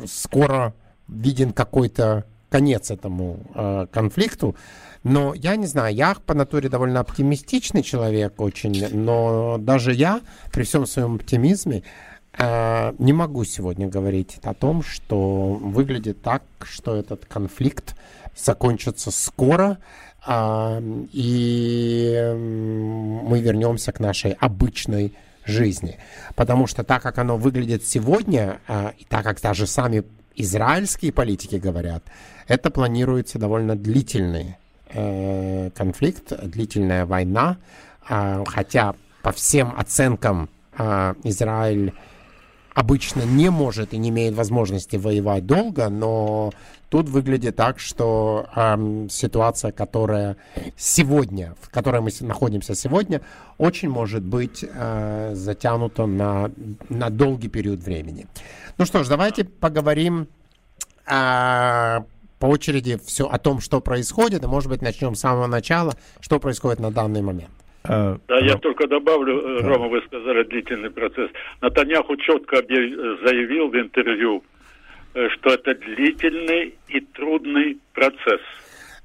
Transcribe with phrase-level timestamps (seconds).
[0.07, 0.73] скоро
[1.07, 4.55] виден какой-то конец этому э, конфликту.
[5.03, 10.21] Но я не знаю, я по натуре довольно оптимистичный человек очень, но даже я
[10.51, 11.83] при всем своем оптимизме
[12.37, 17.95] э, не могу сегодня говорить о том, что выглядит так, что этот конфликт
[18.37, 19.77] закончится скоро,
[20.27, 20.81] э,
[21.13, 25.13] и мы вернемся к нашей обычной
[25.45, 25.97] жизни.
[26.35, 30.03] Потому что так, как оно выглядит сегодня, э, и так как даже сами
[30.35, 32.03] израильские политики говорят,
[32.47, 34.57] это планируется довольно длительные
[34.93, 37.57] Э, конфликт, длительная война,
[38.09, 41.93] а, хотя по всем оценкам а, Израиль
[42.73, 46.51] обычно не может и не имеет возможности воевать долго, но
[46.89, 50.37] тут выглядит так, что э, ситуация, которая
[50.77, 53.21] сегодня, в которой мы находимся сегодня,
[53.57, 56.51] очень может быть э, затянута на,
[56.89, 58.27] на долгий период времени.
[58.77, 60.27] Ну что ж, давайте поговорим
[61.05, 61.99] э,
[62.39, 66.39] по очереди все о том, что происходит, и, может быть, начнем с самого начала, что
[66.39, 67.51] происходит на данный момент.
[67.83, 71.31] А, да, я только добавлю, э, Рома, вы сказали длительный процесс.
[71.61, 74.43] Натаньяху четко заявил в интервью,
[75.13, 78.41] э, что это длительный и трудный процесс.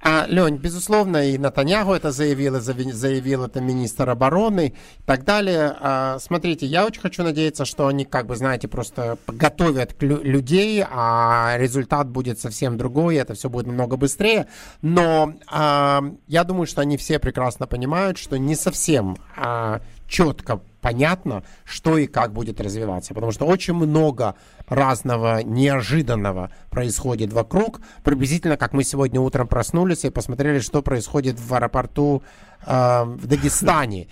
[0.01, 5.75] А, Лень, безусловно, и Натаньягу это заявил, и заявил это министр обороны и так далее.
[5.81, 11.57] А, смотрите, я очень хочу надеяться, что они, как бы, знаете, просто готовят людей, а
[11.59, 14.47] результат будет совсем другой, это все будет намного быстрее.
[14.83, 21.43] Но а, я думаю, что они все прекрасно понимают, что не совсем а, четко понятно,
[21.65, 23.13] что и как будет развиваться.
[23.13, 24.37] Потому что очень много
[24.69, 27.81] разного неожиданного происходит вокруг.
[28.05, 32.23] Приблизительно, как мы сегодня утром проснулись и посмотрели, что происходит в аэропорту
[32.65, 34.07] э, в Дагестане.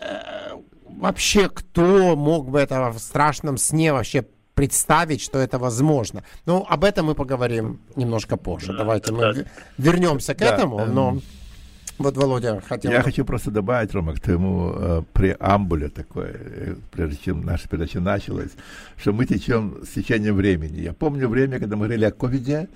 [0.00, 0.56] Э,
[0.88, 6.24] вообще, кто мог бы это в страшном сне вообще представить, что это возможно.
[6.46, 8.76] Ну, об этом мы поговорим немножко позже.
[8.76, 9.46] Давайте мы
[9.78, 11.18] вернемся к этому, но...
[11.98, 12.92] Вот Володя хотел...
[12.92, 18.00] Я хочу просто добавить, Рома, к твоему э, преамбуле такой, э, прежде чем наша передача
[18.00, 18.52] началась,
[18.96, 20.80] что мы течем с течением времени.
[20.80, 22.68] Я помню время, когда мы говорили о ковиде,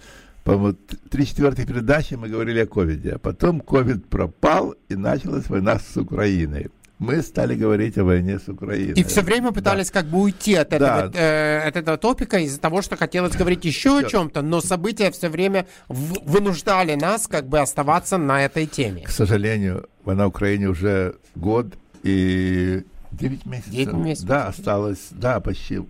[0.42, 0.76] по-моему,
[1.08, 5.96] три четвертых передачи мы говорили о ковиде, а потом ковид пропал, и началась война с
[5.96, 6.70] Украиной
[7.02, 8.94] мы стали говорить о войне с Украиной.
[8.94, 10.00] И все время пытались да.
[10.00, 11.18] как бы уйти от этого, да.
[11.18, 15.28] э, от этого топика из-за того, что хотелось говорить еще о чем-то, но события все
[15.28, 19.02] время вынуждали нас как бы оставаться на этой теме.
[19.02, 23.72] К сожалению, война в Украине уже год и 9 месяцев.
[23.72, 24.28] 9 месяцев.
[24.28, 25.80] Да, осталось, да, почти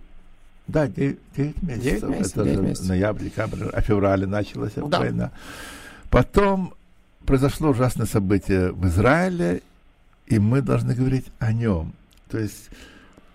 [0.67, 1.83] да, 9, 9 месяцев.
[1.83, 2.87] 9 месяцев, Это 9 месяцев.
[2.89, 4.99] ноябрь, декабрь, а феврале началась да.
[4.99, 5.31] война.
[6.09, 6.73] Потом
[7.25, 9.61] произошло ужасное событие в Израиле,
[10.27, 11.93] и мы должны говорить о нем.
[12.29, 12.69] То есть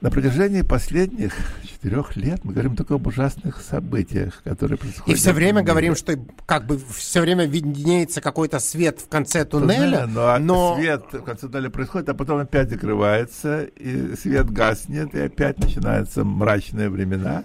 [0.01, 5.09] на протяжении последних четырех лет мы говорим только об ужасных событиях, которые происходят.
[5.09, 6.15] И все время говорим, что
[6.47, 10.07] как бы все время виднеется какой-то свет в конце туннеля.
[10.07, 15.15] но, а но свет в конце туннеля происходит, а потом опять закрывается, и свет гаснет,
[15.17, 17.43] и опять начинаются мрачные времена.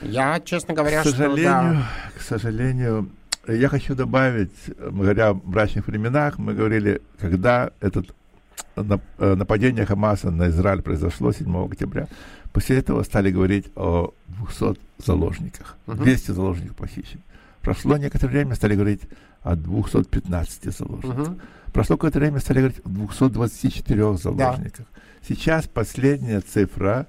[0.00, 1.88] Я, честно говоря, к сожалению, что, да.
[2.18, 3.10] к сожалению,
[3.46, 8.14] я хочу добавить, говоря о мрачных временах, мы говорили, когда этот
[9.18, 12.08] нападение Хамаса на Израиль произошло 7 октября,
[12.52, 15.76] после этого стали говорить о 200 заложниках.
[15.86, 17.22] 200 заложников похищены.
[17.60, 19.02] Прошло некоторое время, стали говорить
[19.42, 21.34] о 215 заложниках.
[21.72, 24.86] Прошло какое-то время, стали говорить о 224 заложниках.
[24.86, 25.00] Да.
[25.26, 27.06] Сейчас последняя цифра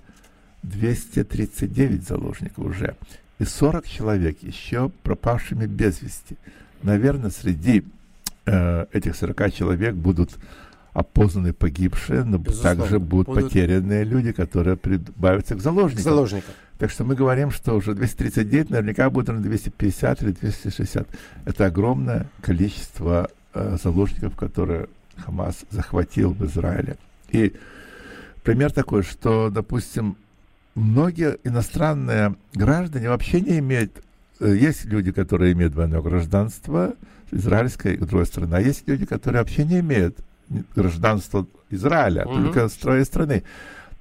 [0.64, 2.96] 239 заложников уже.
[3.40, 6.38] И 40 человек еще пропавшими без вести.
[6.84, 7.84] Наверное, среди
[8.46, 10.38] э, этих 40 человек будут
[10.96, 12.82] опознаны погибшие, но Безусловно.
[12.82, 16.02] также будут, будут потерянные люди, которые прибавятся к заложникам.
[16.02, 16.54] К заложникам.
[16.78, 21.08] Так что мы говорим, что уже 239 наверняка будет на 250 или 260.
[21.44, 24.88] Это огромное количество э, заложников, которые
[25.18, 26.96] Хамас захватил в Израиле.
[27.30, 27.54] И
[28.44, 30.16] пример такой, что, допустим,
[30.76, 34.02] многие иностранные граждане вообще не имеют...
[34.40, 36.94] Э, есть люди, которые имеют двойное гражданство,
[37.32, 40.20] израильское и другой страны, а есть люди, которые вообще не имеют
[40.76, 42.44] гражданство Израиля, mm-hmm.
[42.44, 43.44] только с страны.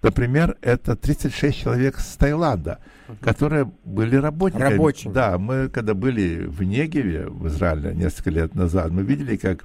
[0.03, 3.25] Например, это 36 человек с Таиланда, uh-huh.
[3.25, 4.73] которые были работниками.
[4.73, 5.13] Рабочими.
[5.15, 9.65] Да, мы когда были в Негеве, в Израиле, несколько лет назад, мы видели, как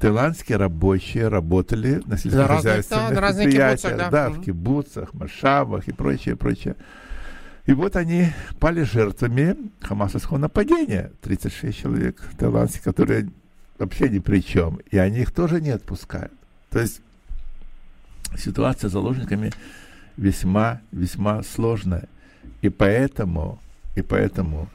[0.00, 4.40] таиландские рабочие работали на сельскохозяйственных да, предприятиях, да, да угу.
[4.40, 6.74] в кибуцах, машавах и прочее, прочее.
[7.66, 8.28] И вот они
[8.60, 11.12] пали жертвами хамасовского нападения.
[11.20, 13.28] 36 человек таиландских, которые
[13.78, 14.80] вообще ни при чем.
[14.90, 16.32] И они их тоже не отпускают.
[16.70, 17.00] То есть
[18.36, 19.52] ситуация с заложниками
[20.16, 22.08] весьма, весьма сложная.
[22.60, 23.60] И поэтому,
[23.94, 24.68] и поэтому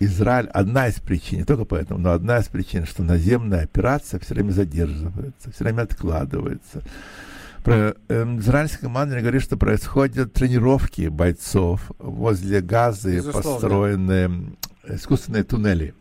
[0.00, 4.34] Израиль, одна из причин, не только поэтому, но одна из причин, что наземная операция все
[4.34, 6.82] время задерживается, все время откладывается.
[7.62, 13.50] Про, э, израильское командование говорит, что происходят тренировки бойцов возле газы, Безусловно.
[13.50, 14.30] построенные
[14.88, 15.94] искусственные туннели.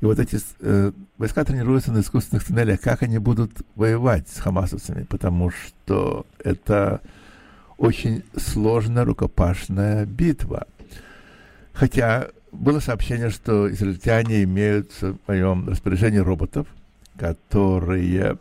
[0.00, 5.04] И вот эти э, войска тренируются на искусственных туннелях, как они будут воевать с хамасовцами,
[5.04, 7.00] потому что это
[7.78, 10.66] очень сложная рукопашная битва.
[11.72, 16.66] Хотя было сообщение, что израильтяне имеют в своем распоряжении роботов,
[17.16, 18.38] которые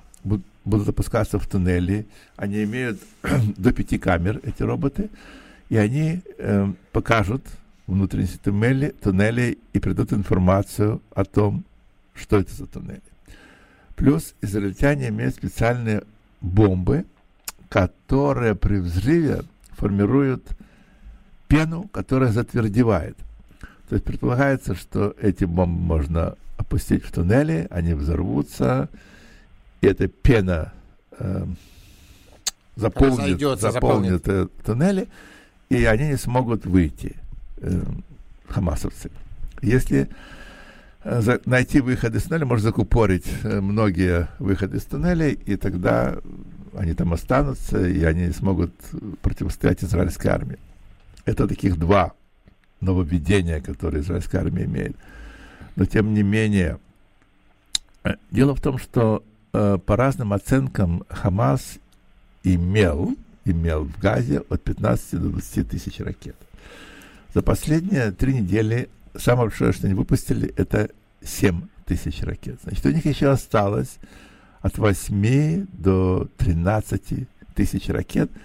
[0.66, 2.08] будут опускаться в туннели.
[2.36, 3.00] Они имеют
[3.58, 5.10] до пяти камер, эти роботы,
[5.70, 7.44] и они э, покажут
[7.90, 11.66] внутренности туннели, туннели и придут информацию о том,
[12.14, 13.02] что это за туннели.
[13.96, 16.04] Плюс израильтяне имеют специальные
[16.42, 17.06] бомбы,
[17.68, 20.46] которые при взрыве формируют
[21.48, 23.18] пену, которая затвердевает.
[23.90, 28.90] То есть предполагается, что эти бомбы можно опустить в туннели, они взорвутся,
[29.82, 30.74] и эта пена
[31.18, 31.46] э,
[32.76, 35.08] заполнит, заполнит, заполнит э, туннели,
[35.70, 37.16] и они не смогут выйти,
[37.62, 37.82] э,
[38.48, 39.12] хамасовцы.
[39.62, 40.10] Если
[41.04, 46.20] э, найти выход из туннеля, можно закупорить э, многие выходы из туннелей, и тогда
[46.74, 48.74] они там останутся, и они смогут
[49.22, 50.60] противостоять израильской армии.
[51.26, 52.14] Это таких два
[52.82, 54.96] нововведения, которые израильская армия имеет.
[55.76, 56.80] Но тем не менее,
[58.32, 61.80] дело в том, что э, по разным оценкам Хамас
[62.44, 66.36] имел, имел в Газе от 15 до 20 тысяч ракет.
[67.34, 70.90] За последние три недели самое большое, что они выпустили, это
[71.24, 72.60] 7 тысяч ракет.
[72.64, 73.98] Значит, у них еще осталось
[74.62, 78.30] от 8 до 13 тысяч ракет–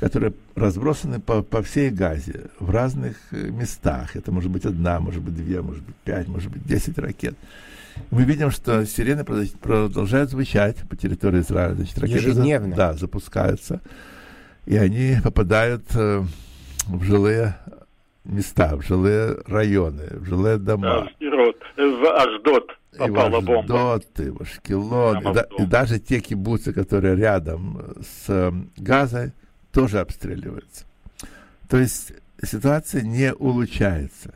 [0.00, 4.16] которые разбросаны по, по всей Газе в разных э, местах.
[4.16, 7.36] Это может быть одна, может быть две, может быть пять, может быть десять ракет.
[8.10, 11.74] Мы видим, что сирены продолжают звучать по территории Израиля.
[11.74, 12.74] Значит, ракеты Ежедневно.
[12.74, 13.82] да, запускаются,
[14.64, 16.24] и они попадают э,
[16.86, 17.56] в жилые
[18.24, 21.08] места, в жилые районы, в жилые дома.
[21.20, 24.00] Да, в Аждот попала бомба.
[24.18, 29.32] И в Ашкелон, и, да, и даже те кибуцы, которые рядом с э, Газой,
[29.72, 30.84] тоже обстреливаются.
[31.68, 32.12] То есть
[32.42, 34.34] ситуация не улучшается.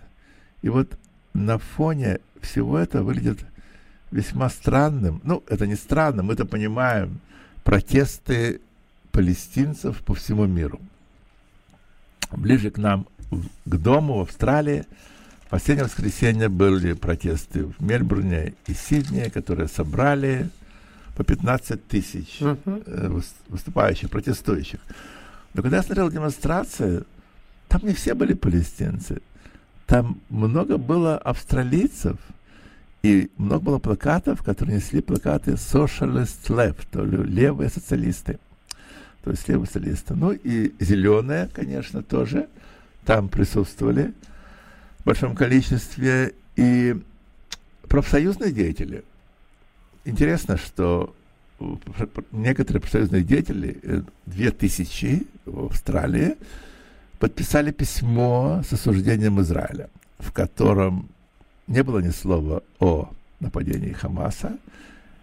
[0.63, 0.89] И вот
[1.35, 3.45] на фоне всего этого выглядит
[4.11, 7.21] весьма странным, ну, это не странно, мы это понимаем,
[7.65, 8.61] протесты
[9.11, 10.81] палестинцев по всему миру.
[12.31, 13.07] Ближе к нам,
[13.65, 14.85] к дому в Австралии,
[15.47, 20.49] в последнее воскресенье были протесты в Мельбурне и Сиднее, которые собрали
[21.17, 23.25] по 15 тысяч uh-huh.
[23.49, 24.81] выступающих, протестующих.
[25.55, 27.05] Но когда я смотрел демонстрации,
[27.69, 29.21] там не все были палестинцы.
[29.87, 32.17] Там много было австралийцев,
[33.03, 38.39] и много было плакатов, которые несли плакаты Socialist Left, то ли левые социалисты.
[39.23, 40.15] То есть левые социалисты.
[40.15, 42.49] Ну и зеленые, конечно, тоже
[43.05, 44.13] там присутствовали
[45.01, 46.35] в большом количестве.
[46.57, 46.95] И
[47.89, 49.05] профсоюзные деятели.
[50.05, 51.15] Интересно, что
[52.33, 56.37] некоторые профсоюзные деятели, э, две тысячи в Австралии,
[57.19, 61.09] подписали письмо с осуждением Израиля, в котором
[61.67, 64.59] не было ни слова о нападении Хамаса,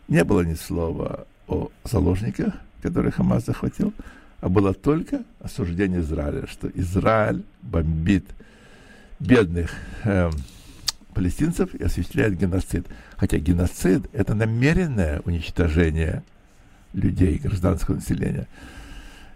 [0.07, 3.93] не было ни слова о заложниках, которые Хамас захватил,
[4.41, 8.25] а было только осуждение Израиля, что Израиль бомбит
[9.19, 9.71] бедных
[10.03, 10.31] э,
[11.13, 12.87] палестинцев и осуществляет геноцид.
[13.17, 16.23] Хотя геноцид– это намеренное уничтожение
[16.93, 18.47] людей, гражданского населения.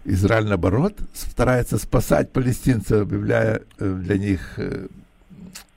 [0.04, 4.88] Израиль, наоборот, старается спасать палестинцев, объявляя э, для них э,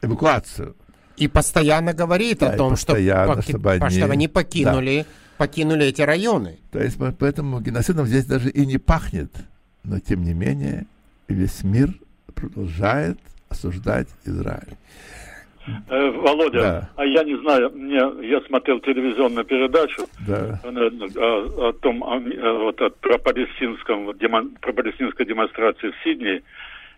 [0.01, 0.75] эвакуацию.
[1.17, 3.41] И постоянно говорит да, о том, что, поки...
[3.41, 3.95] чтобы, они...
[3.95, 5.13] чтобы они покинули, да.
[5.39, 6.59] Покинули эти районы.
[6.71, 9.31] То есть поэтому геноцидом здесь даже и не пахнет.
[9.85, 10.85] Но тем не менее
[11.29, 11.89] весь мир
[12.35, 13.17] продолжает
[13.47, 14.75] осуждать Израиль.
[15.87, 16.89] Э, Володя, да.
[16.95, 20.59] а я не знаю, мне, я смотрел телевизионную передачу да.
[20.63, 22.19] о, о, о том, о,
[22.63, 26.41] вот, о, про, палестинском, демон, про палестинской демонстрации в Сиднее,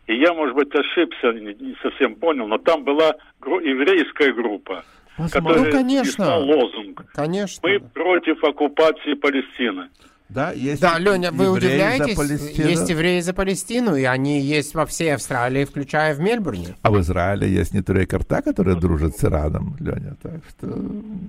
[0.08, 4.86] и я, может быть, ошибся, не, не совсем понял, но там была гру- еврейская группа,
[5.30, 6.38] Которая ну, конечно.
[6.38, 7.68] лозунг конечно.
[7.68, 9.90] «Мы против оккупации Палестины».
[10.34, 12.18] Да, есть да, Леня, вы удивляетесь?
[12.58, 16.76] Есть евреи за Палестину, и они есть во всей Австралии, включая в Мельбурне.
[16.84, 20.68] А в Израиле есть не Турей-Карта, которая дружит с Ираном, Леня, так что...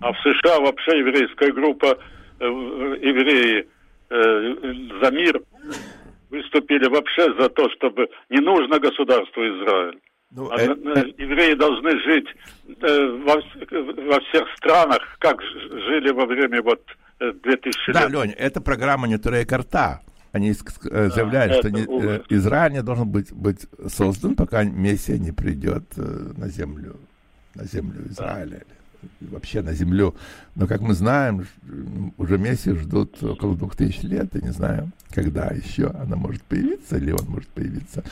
[0.03, 1.99] А в США вообще еврейская группа,
[2.39, 3.67] э, евреи
[4.11, 4.55] э,
[5.03, 5.43] за мир
[6.31, 9.99] выступили вообще за то, чтобы не нужно государство Израиль.
[10.35, 10.65] Ну, а, э,
[11.19, 12.27] евреи должны жить
[12.67, 16.83] э, во, во всех странах, как жили во время вот
[17.19, 17.95] 2000 э, лет.
[17.95, 20.01] Да, Лень, это программа не Турей Карта.
[20.33, 25.33] Они э, заявляют, что не, э, Израиль не должен быть, быть создан, пока Мессия не
[25.33, 26.97] придет на землю,
[27.55, 28.62] на землю Израиля.
[28.67, 28.75] Да
[29.21, 30.15] вообще на землю.
[30.55, 31.47] Но, как мы знаем,
[32.17, 36.97] уже Мессию ждут около двух тысяч лет, и не знаю, когда еще она может появиться,
[36.97, 38.05] или он может появиться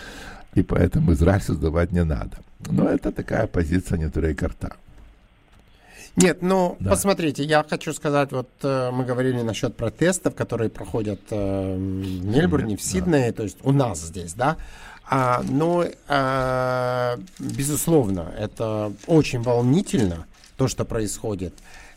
[0.54, 2.38] и поэтому Израиль создавать не надо.
[2.70, 4.76] Но это такая позиция не Турей Карта.
[6.16, 6.90] Нет, ну, да.
[6.90, 12.76] посмотрите, я хочу сказать, вот э, мы говорили насчет протестов, которые проходят э, в Мельбурне,
[12.76, 13.36] в Сиднее, да.
[13.36, 14.56] то есть у нас здесь, да.
[15.08, 20.26] А, но, э, безусловно, это очень волнительно,
[20.56, 21.54] то, что происходит,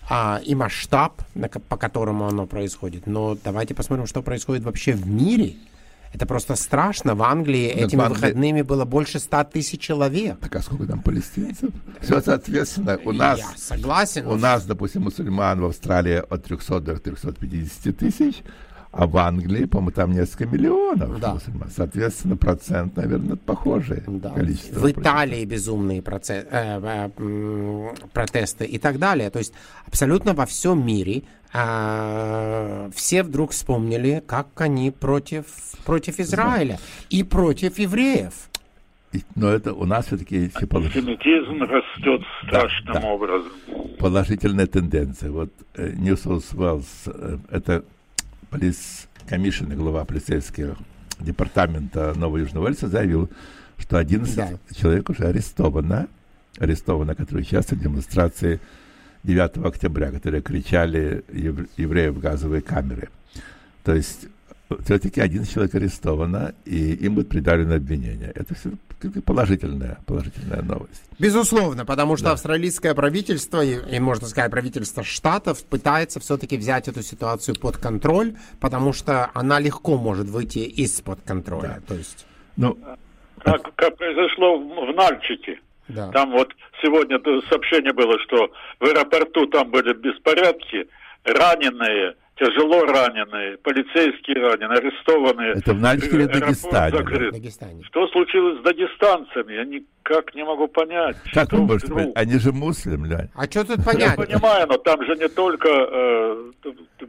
[0.09, 1.21] а, и масштаб,
[1.67, 3.07] по которому оно происходит.
[3.07, 5.55] Но давайте посмотрим, что происходит вообще в мире.
[6.13, 7.15] Это просто страшно.
[7.15, 8.21] В Англии так этими в Англии...
[8.21, 10.39] выходными было больше ста тысяч человек.
[10.39, 11.71] Так а сколько там палестинцев?
[12.01, 13.39] Все, соответственно, у нас...
[13.39, 14.27] Я согласен.
[14.27, 18.43] У нас, допустим, мусульман в Австралии от 300 до 350 тысяч,
[18.93, 21.33] а в Англии, по-моему, там несколько миллионов да.
[21.33, 21.67] мусульман.
[21.75, 24.03] Соответственно, процент, наверное, похожий.
[24.05, 24.29] Да.
[24.29, 29.31] Количество в Италии безумные процесс, э, э, протесты и так далее.
[29.31, 29.53] То есть
[29.87, 31.23] абсолютно во всем мире
[31.53, 35.45] э, все вдруг вспомнили, как они против,
[35.85, 37.07] против Израиля да.
[37.09, 38.33] и против евреев.
[39.35, 43.51] Но это у нас все-таки Антисемитизм растет страшным да, образом.
[43.97, 45.31] Положительная тенденция.
[45.31, 47.83] Вот New South Wales, это
[48.53, 50.77] полис комиссионный глава полицейского
[51.19, 53.27] департамента Нового Южного Уэльса заявил,
[53.79, 54.49] что 11 да.
[54.75, 56.07] человек уже арестовано,
[56.59, 58.59] арестовано, которые участвовали в демонстрации
[59.23, 61.23] 9 октября, которые кричали
[61.77, 63.09] евреев в газовые камеры.
[63.83, 64.27] То есть
[64.83, 68.31] все-таки один человек арестовано, и им будет придалено обвинение.
[68.35, 68.71] Это все
[69.25, 71.03] положительная, положительная новость.
[71.19, 72.31] Безусловно, потому что да.
[72.33, 78.35] австралийское правительство, и, и, можно сказать, правительство штатов пытается все-таки взять эту ситуацию под контроль,
[78.59, 81.79] потому что она легко может выйти из-под контроля.
[81.79, 81.81] Да.
[81.87, 82.25] То есть...
[82.55, 82.77] Ну,
[83.39, 85.59] как, как произошло в Нальчике.
[85.89, 86.09] Да.
[86.11, 90.87] Там вот сегодня сообщение было, что в аэропорту там были беспорядки,
[91.25, 95.53] раненые, тяжело раненые, полицейские раненые, арестованные.
[95.53, 96.97] Это в Нальчике или Дагестане?
[96.97, 97.33] Закрыт.
[97.33, 97.83] Дагестане?
[97.83, 99.53] Что случилось с дагестанцами?
[99.53, 101.17] Я никак не могу понять.
[101.33, 102.11] Как вы можете понять?
[102.15, 104.17] Они же муслим, А что тут понять?
[104.17, 106.51] Я понимаю, но там же не только э,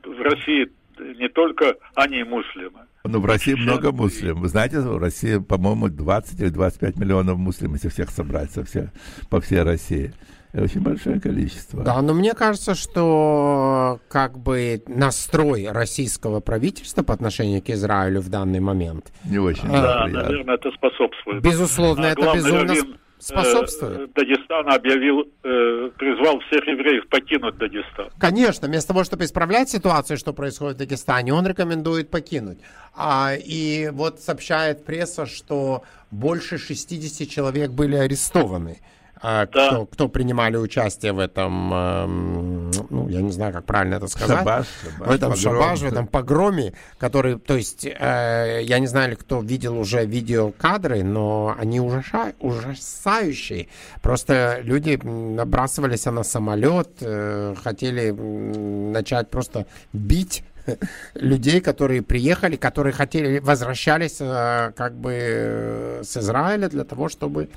[0.04, 0.70] в России
[1.18, 2.80] не только они муслимы.
[3.04, 4.40] Ну, в России много муслим.
[4.40, 8.90] Вы знаете, в России, по-моему, 20 или 25 миллионов муслим, если всех собрать со всех,
[9.28, 10.14] по всей России
[10.62, 11.82] очень большое количество.
[11.82, 18.28] Да, но мне кажется, что как бы настрой российского правительства по отношению к Израилю в
[18.28, 19.12] данный момент...
[19.24, 19.68] Не очень.
[19.68, 21.42] Да, да наверное, это способствует.
[21.42, 22.74] Безусловно, а это безумно
[23.18, 24.00] способствует.
[24.00, 28.10] Э, Дагестан объявил, э, призвал всех евреев покинуть Дагестан.
[28.18, 32.58] Конечно, вместо того, чтобы исправлять ситуацию, что происходит в Дагестане, он рекомендует покинуть.
[32.94, 38.78] А, и вот сообщает пресса, что больше 60 человек были арестованы
[39.22, 39.46] да.
[39.46, 44.38] кто, кто принимали участие в этом, эм, ну, я не знаю, как правильно это сказать.
[44.38, 48.86] Шабаш, шабаш, в этом погром, шабаш, в этом погроме, который, то есть, э, я не
[48.86, 53.68] знаю, кто видел уже видеокадры, но они ужаша, ужасающие.
[54.02, 60.44] Просто люди набрасывались на самолет, э, хотели начать просто бить
[61.14, 67.48] людей, которые приехали, которые хотели, возвращались э, как бы с Израиля для того, чтобы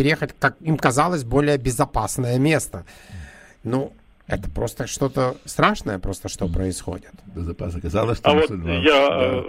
[0.00, 2.86] переехать, как им казалось, более безопасное место.
[3.64, 3.92] Ну,
[4.26, 7.12] это просто что-то страшное, просто что происходит.
[7.36, 9.44] Безопасно казалось, что а вот я да.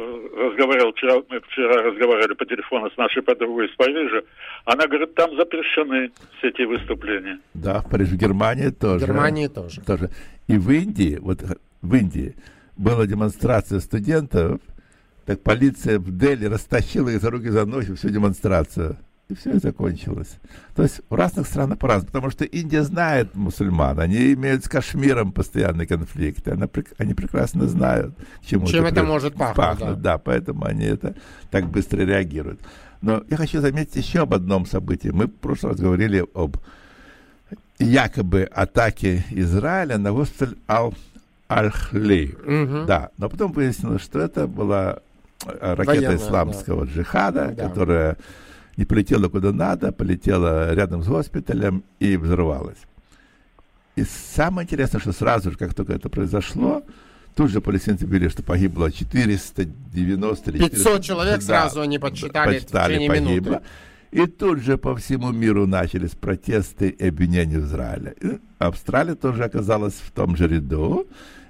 [0.50, 4.24] разговаривал вчера, мы вчера разговаривали по телефону с нашей подругой из Парижа.
[4.66, 7.40] Она говорит, там запрещены все эти выступления.
[7.54, 9.06] Да, в Париже, в Германии тоже.
[9.06, 9.80] В Германии тоже.
[9.80, 10.10] тоже.
[10.48, 11.40] И в Индии, вот
[11.82, 12.36] в Индии
[12.76, 14.60] была демонстрация студентов,
[15.26, 18.98] так полиция в Дели растащила их за руки за ноги всю демонстрацию.
[19.32, 20.36] И все закончилось.
[20.76, 22.08] То есть в разных странах по-разному.
[22.08, 24.00] Потому что Индия знает мусульман.
[24.00, 26.52] Они имеют с Кашмиром постоянные конфликты.
[26.52, 29.56] Она, они прекрасно знают, к чему Чем это, это может пахнуть.
[29.56, 30.14] пахнуть да.
[30.14, 31.16] да, поэтому они это
[31.50, 32.60] так быстро реагируют.
[33.02, 35.10] Но я хочу заметить еще об одном событии.
[35.10, 36.58] Мы в прошлый раз говорили об
[37.80, 40.94] якобы атаке Израиля на госпиталь Ал
[41.50, 42.34] Аль-Хли.
[42.34, 42.86] Угу.
[42.86, 45.00] Да, но потом выяснилось, что это была
[45.46, 46.92] э, ракета Военная, исламского да.
[46.92, 47.68] джихада, да.
[47.70, 48.18] которая
[48.82, 52.80] не полетела куда надо, полетела рядом с госпиталем и взорвалась.
[53.96, 56.84] И самое интересное, что сразу же, как только это произошло,
[57.36, 63.08] тут же палестинцы говорили, что погибло 490 или 500 человек да, сразу они подсчитали, подсчитали
[63.08, 63.36] погибло.
[63.36, 63.62] Минуты.
[64.10, 68.16] И тут же по всему миру начались протесты и обвинения в Израиле.
[68.20, 71.08] И Австралия тоже оказалась в том же ряду.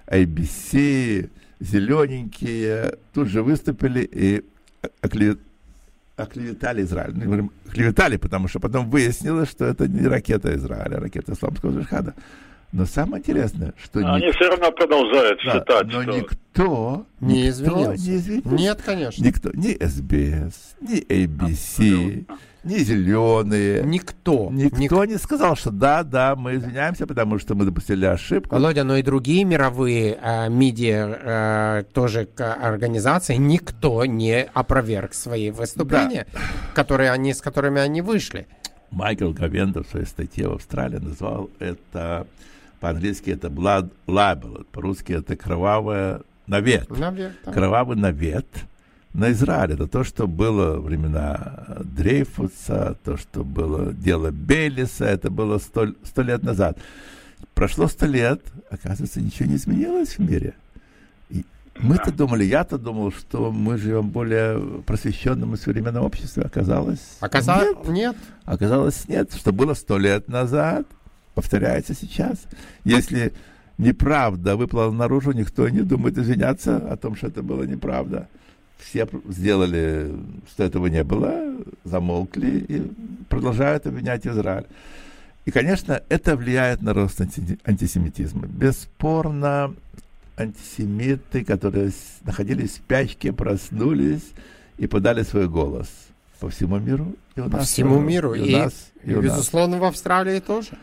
[0.08, 1.30] ABC,
[1.62, 4.44] зелененькие, тут же выступили и
[5.00, 5.51] оклеветали
[6.82, 7.14] Израиль.
[7.16, 11.72] Мы говорим, оклеветали, потому что потом выяснилось, что это не ракета Израиля, а ракета исламского
[11.72, 12.14] джихада.
[12.72, 14.00] Но самое интересное, что...
[14.00, 14.36] Они ник...
[14.36, 16.12] все равно продолжают да, считать, но что...
[16.12, 18.10] никто, не никто извинился.
[18.10, 18.50] не извинился.
[18.50, 19.24] Нет, конечно.
[19.24, 23.84] Никто, ни СБС, ни ABC, Абсолютно ни зеленые.
[23.84, 24.50] Никто.
[24.52, 25.14] Никто ник...
[25.14, 28.54] не сказал, что да, да, мы извиняемся, потому что мы допустили ошибку.
[28.54, 36.28] Володя, но и другие мировые э, медиа, э, тоже организации, никто не опроверг свои выступления,
[36.32, 36.40] да.
[36.76, 38.48] которые они, с которыми они вышли.
[38.92, 42.28] Майкл Гавендер в своей статье в Австралии назвал это,
[42.82, 46.90] по-английски это blood libel, по-русски это кровавое навет.
[46.90, 47.54] навет да.
[47.54, 48.48] Кровавый навет–
[49.14, 49.74] на Израиль.
[49.74, 56.22] Это то, что было времена Дрейфуса, то, что было дело Белиса, это было сто, сто
[56.22, 56.78] лет назад.
[57.54, 60.54] Прошло сто лет, оказывается, ничего не изменилось в мире.
[61.30, 61.46] И
[61.80, 66.44] мы-то думали, я-то думал, что мы живем в более просвещенном и современном обществе.
[66.44, 67.90] Оказалось, Оказалось нет.
[67.90, 68.16] нет.
[68.46, 69.34] Оказалось, нет.
[69.34, 70.86] Что было сто лет назад,
[71.34, 72.38] повторяется сейчас.
[72.84, 73.34] Если
[73.78, 78.28] неправда выплыла наружу, никто не думает извиняться о том, что это было неправда
[78.82, 80.14] все сделали,
[80.50, 82.92] что этого не было, замолкли и
[83.30, 84.66] продолжают обвинять Израиль.
[85.46, 88.48] И, конечно, это влияет на рост антисемитизма.
[88.48, 89.74] Бесспорно,
[90.38, 91.92] антисемиты, которые
[92.24, 94.32] находились в спячке, проснулись
[94.78, 95.90] и подали свой голос
[96.40, 97.16] по всему миру.
[97.36, 98.34] И у по нас всему тоже, миру.
[98.34, 99.82] И, и, нас, и, и безусловно, нас.
[99.82, 100.78] в Австралии тоже.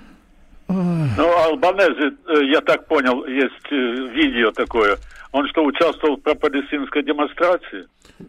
[0.69, 4.99] Ну, Албанези, э, я так понял, есть э, видео такое.
[5.33, 7.87] Он что, участвовал в пропалестинской демонстрации?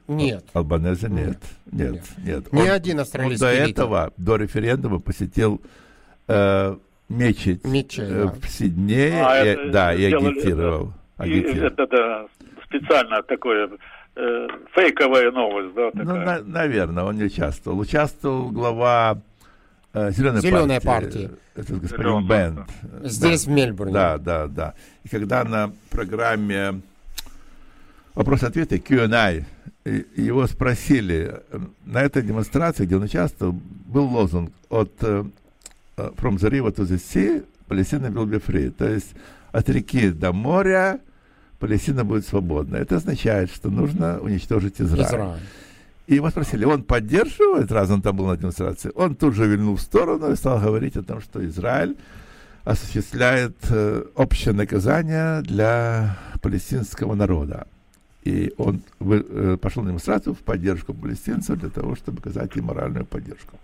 [0.07, 0.45] Нет.
[0.53, 1.37] Албанези нет.
[1.71, 2.03] Нет, нет.
[2.25, 2.53] нет.
[2.53, 3.71] Ни он, один австралийский он до лидер.
[3.71, 5.61] этого, до референдума посетил
[6.27, 6.75] э,
[7.09, 8.33] мечеть, мечеть э, да.
[8.41, 10.93] в Сиднее, а, и, это, да, и агитировал.
[11.17, 11.67] Это, агитировал.
[11.67, 12.27] это, да,
[12.65, 13.69] специально такое
[14.15, 15.89] э, фейковая новость, да?
[15.93, 16.05] Ну, такая.
[16.05, 17.79] Ну, на, наверное, он не участвовал.
[17.79, 19.17] Участвовал глава
[19.93, 21.27] Зеленой, Зеленой партии.
[21.27, 21.31] партии.
[21.55, 22.59] Это господин Бенд.
[23.03, 23.51] Здесь, да.
[23.51, 23.93] в Мельбурне.
[23.93, 24.73] Да, да, да.
[25.03, 26.81] И когда на программе
[28.13, 29.45] вопрос-ответы Q&A
[30.15, 31.41] его спросили,
[31.85, 33.53] на этой демонстрации, где он участвовал,
[33.87, 35.27] был лозунг от uh,
[36.15, 38.71] From the river to the sea, Палестина will be free.
[38.71, 39.13] То есть
[39.51, 40.99] от реки до моря
[41.59, 42.77] Палестина будет свободна.
[42.77, 45.05] Это означает, что нужно уничтожить Израиль.
[45.05, 45.39] Израиль.
[46.09, 49.75] И его спросили, он поддерживает, раз он там был на демонстрации, он тут же вильнул
[49.75, 51.95] в сторону и стал говорить о том, что Израиль
[52.65, 57.67] осуществляет э, общее наказание для палестинского народа.
[58.23, 62.65] И он вы, э, пошел на демонстрацию в поддержку палестинцев для того, чтобы оказать им
[62.65, 63.59] моральную поддержку.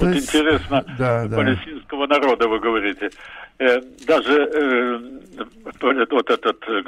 [0.00, 1.36] Вот есть, интересно, да, да.
[1.36, 3.10] палестинского народа вы говорите.
[3.58, 5.00] Э, даже э,
[6.10, 6.82] вот этот э,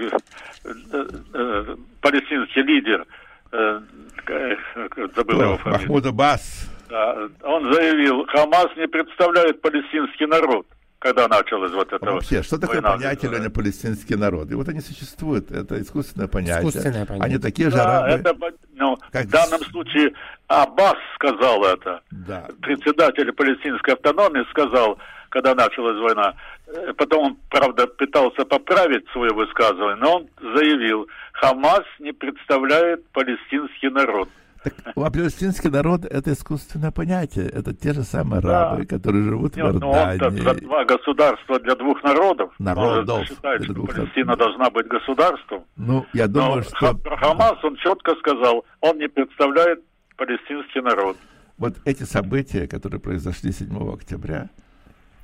[0.65, 5.81] э, э, палестинский лидер, э, забыл его фамилию.
[5.81, 6.69] Махмуд Аббас.
[6.89, 10.67] Да, он заявил, Хамас не представляет палестинский народ
[10.99, 12.07] когда началось вот это...
[12.07, 14.51] А вообще, что такое понятие Леня палестинский народ?
[14.51, 16.69] И вот они существуют, это искусственное понятие.
[16.69, 17.27] Искусственное понятие.
[17.27, 18.09] Они такие же арабы.
[18.09, 18.35] Это,
[18.75, 19.27] ну, как...
[19.27, 20.13] В данном случае
[20.49, 22.03] Аббас сказал это.
[22.11, 22.49] Да.
[22.63, 26.35] Председатель палестинской автономии сказал, когда началась война.
[26.67, 33.91] Э, потом он, правда, пытался поправить свое высказывание, но он заявил, Хамас не представляет палестинский
[33.91, 34.29] народ.
[34.65, 37.49] Так, а палестинский народ– это искусственное понятие.
[37.49, 38.97] Это те же самые арабы, да.
[38.97, 40.41] которые живут Нет, в Иордании.
[40.41, 42.53] Ну, он два государства для двух народов.
[42.59, 43.21] Народов.
[43.21, 45.65] Он считает, что двух Палестина должна быть государством.
[45.77, 46.95] Ну, я думаю, Но что...
[46.95, 49.81] Про Хамас он четко сказал, он не представляет
[50.17, 51.17] палестинский народ.
[51.57, 54.49] Вот эти события, которые произошли 7 октября,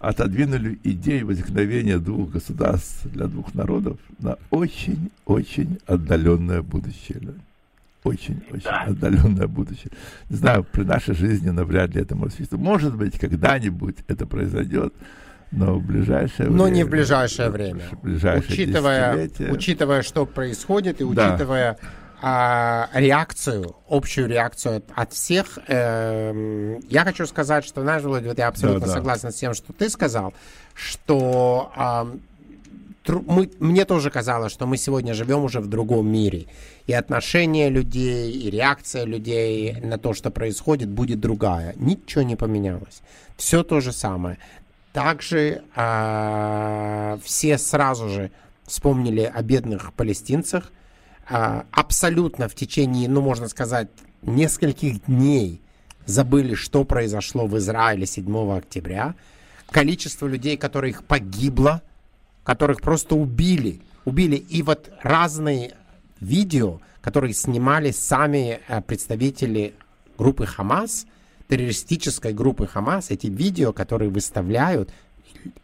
[0.08, 7.20] отодвинули идею возникновения двух государств для двух народов на очень-очень отдаленное будущее
[8.04, 8.82] очень-очень да.
[8.82, 9.90] отдаленное будущее.
[10.28, 12.58] Не знаю, при нашей жизни навряд ли это может случиться.
[12.58, 14.92] Может быть, когда-нибудь это произойдет,
[15.50, 16.58] но в ближайшее но время.
[16.58, 17.80] Но не в ближайшее время.
[17.90, 21.30] В ближайшее учитывая, учитывая, что происходит, и да.
[21.30, 21.78] учитывая
[22.26, 28.48] а, реакцию, общую реакцию от, от всех, э, я хочу сказать, что, знаешь, вот я
[28.48, 30.32] абсолютно да, согласен с тем, что ты сказал,
[30.72, 36.46] что э, мы, мне тоже казалось, что мы сегодня живем уже в другом мире.
[36.86, 41.74] И отношение людей, и реакция людей на то, что происходит, будет другая.
[41.76, 43.02] Ничего не поменялось.
[43.36, 44.38] Все то же самое.
[44.94, 48.30] Также э, все сразу же
[48.66, 50.72] вспомнили о бедных палестинцах.
[51.28, 53.88] Э, абсолютно в течение, ну, можно сказать,
[54.22, 55.60] нескольких дней
[56.06, 59.14] забыли, что произошло в Израиле 7 октября.
[59.70, 61.82] Количество людей, которых погибло–
[62.44, 63.80] которых просто убили.
[64.04, 64.36] Убили.
[64.36, 65.74] И вот разные
[66.20, 69.74] видео, которые снимали сами э, представители
[70.16, 71.06] группы Хамас,
[71.48, 74.90] террористической группы Хамас, эти видео, которые выставляют,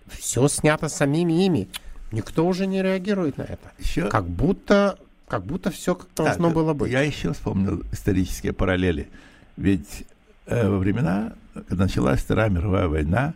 [0.09, 1.68] все снято самими ими.
[2.12, 3.70] Никто уже не реагирует на это.
[3.79, 4.09] Еще...
[4.09, 4.99] Как будто,
[5.31, 6.90] как будто все как должно так, было быть.
[6.90, 9.09] Я еще вспомнил исторические параллели.
[9.57, 10.05] Ведь
[10.47, 11.35] э, во времена,
[11.69, 13.35] когда началась Вторая мировая война,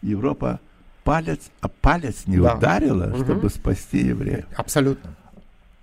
[0.00, 0.60] Европа
[1.04, 2.54] палец, а палец не да.
[2.54, 3.22] ударила, угу.
[3.22, 4.46] чтобы спасти евреев.
[4.56, 5.10] Абсолютно.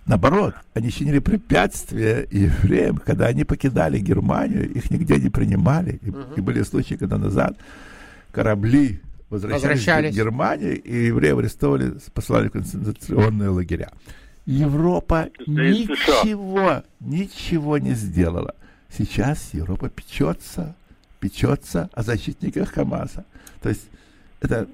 [0.08, 6.00] Наоборот, они чинили препятствия евреям, когда они покидали Германию, их нигде не принимали.
[6.02, 6.34] И, угу.
[6.36, 7.56] и были случаи, когда назад
[8.32, 10.14] корабли возвращались, возвращались.
[10.14, 13.92] в Германию, и евреев арестовали, посылали в концентрационные лагеря.
[14.46, 18.56] Европа ничего, ничего не сделала.
[18.96, 20.76] Сейчас Европа печется,
[21.20, 23.26] печется о защитниках Хамаса.
[23.62, 23.88] То есть
[24.42, 24.68] это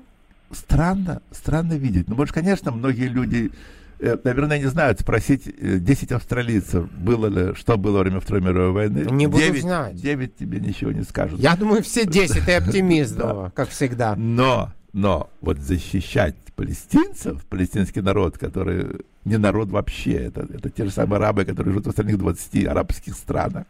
[0.51, 2.07] странно, странно видеть.
[2.07, 3.51] Ну, может, конечно, многие люди,
[3.99, 8.41] э, наверное, не знают спросить 10 э, австралийцев, было ли, что было во время Второй
[8.41, 9.07] мировой войны.
[9.11, 9.95] Не 9, буду знать.
[9.95, 11.39] 9 тебе ничего не скажут.
[11.39, 13.17] Я думаю, все 10, ты оптимист,
[13.53, 14.15] как всегда.
[14.15, 20.91] Но, но вот защищать палестинцев, палестинский народ, который не народ вообще, это, это те же
[20.91, 23.65] самые арабы, которые живут в остальных 20 арабских странах.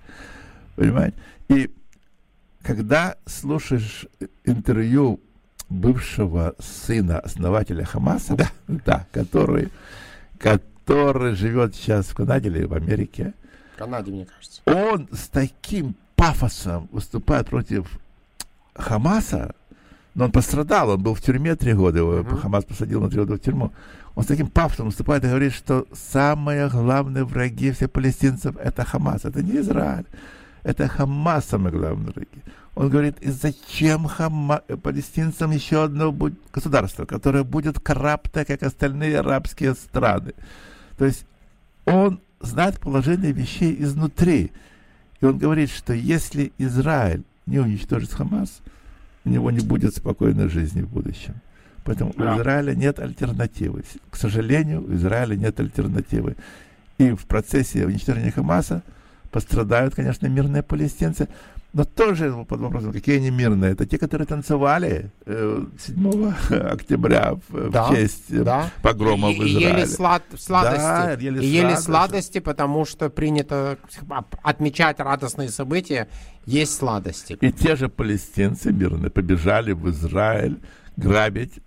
[0.75, 1.17] Понимаете?
[1.49, 1.69] И
[2.63, 4.07] когда слушаешь
[4.45, 5.19] интервью
[5.69, 9.69] бывшего сына основателя Хамаса, да, да который,
[10.37, 13.33] который живет сейчас в Канаде или в Америке.
[13.77, 14.61] Канаде, мне кажется.
[14.65, 17.87] Он с таким пафосом выступает против
[18.73, 19.53] Хамаса,
[20.19, 22.41] но он пострадал, он был в тюрьме три года, его uh-huh.
[22.41, 23.71] Хамас посадил на три года в тюрьму.
[24.15, 29.23] Он с таким пафосом выступает и говорит, что самые главные враги всех палестинцев— это Хамас,
[29.23, 30.03] это не Израиль.
[30.63, 32.43] Это Хамас самые главные враги.
[32.75, 36.13] Он говорит, и зачем Хама, палестинцам еще одно
[36.51, 40.33] государство, которое будет коррупто, как остальные арабские страны.
[40.97, 41.25] То есть
[41.85, 44.51] он знает положение вещей изнутри.
[45.21, 48.59] И он говорит, что если Израиль не уничтожит Хамас,
[49.25, 51.35] у него не будет спокойной жизни в будущем.
[51.83, 52.35] Поэтому да.
[52.35, 53.83] у Израиля нет альтернативы.
[54.09, 56.35] К сожалению, у Израиля нет альтернативы.
[56.97, 58.83] И в процессе уничтожения Хамаса
[59.31, 61.27] пострадают, конечно, мирные палестинцы,
[61.73, 63.73] но тоже под вопросом, какие они мирные.
[63.73, 68.71] Это те, которые танцевали э, 7 октября в, да, в честь э, да.
[68.81, 69.81] погрома и, в Израиле.
[69.81, 70.77] Ели слад, сладости.
[70.77, 73.77] Да, ели, и ели сладости, потому что принято
[74.41, 76.07] отмечать радостные события,
[76.45, 77.37] есть сладости.
[77.39, 80.59] И те же палестинцы мирные побежали в Израиль
[80.97, 81.59] грабить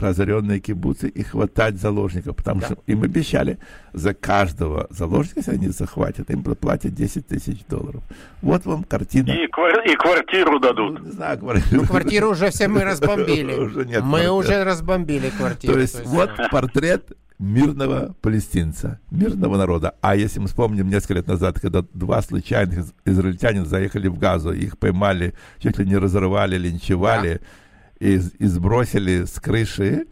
[0.00, 2.66] разоренные кибуцы и хватать заложников, потому да.
[2.66, 3.58] что им обещали
[3.92, 8.02] за каждого заложника, если они захватят, им платят 10 тысяч долларов.
[8.42, 9.30] Вот вам картина.
[9.30, 10.98] И, квар- и квартиру дадут.
[11.00, 11.82] Ну, не знаю, квартиру.
[11.82, 13.54] Ну, квартиру уже все мы разбомбили.
[13.54, 14.32] уже нет мы квартир.
[14.32, 15.74] уже разбомбили квартиру.
[15.74, 19.94] То есть, то есть вот портрет мирного палестинца, мирного народа.
[20.02, 24.78] А если мы вспомним несколько лет назад, когда два случайных израильтянина заехали в Газу, их
[24.78, 27.46] поймали, чуть ли не разрывали, линчевали да.
[28.00, 30.06] И, и сбросили с крыши,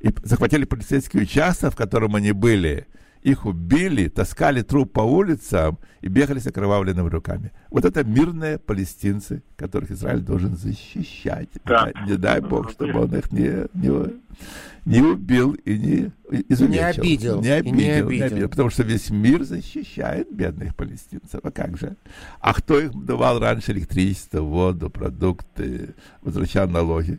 [0.00, 2.86] и захватили полицейский участок, в котором они были,
[3.24, 7.52] их убили, таскали труп по улицам и бегали с окровавленными руками.
[7.70, 11.48] Вот это мирные палестинцы, которых Израиль должен защищать.
[11.64, 11.90] Да.
[12.04, 14.12] Не, не дай Бог, чтобы он их не, не,
[14.84, 16.12] не убил и не
[16.50, 16.68] изувечил.
[16.68, 17.40] Не обидел.
[17.40, 18.10] Не обидел, не обидел.
[18.10, 18.48] Не обидел.
[18.50, 21.40] Потому что весь мир защищает бедных палестинцев.
[21.42, 21.96] А как же?
[22.40, 27.18] А кто их давал раньше электричество, воду, продукты, возвращал налоги?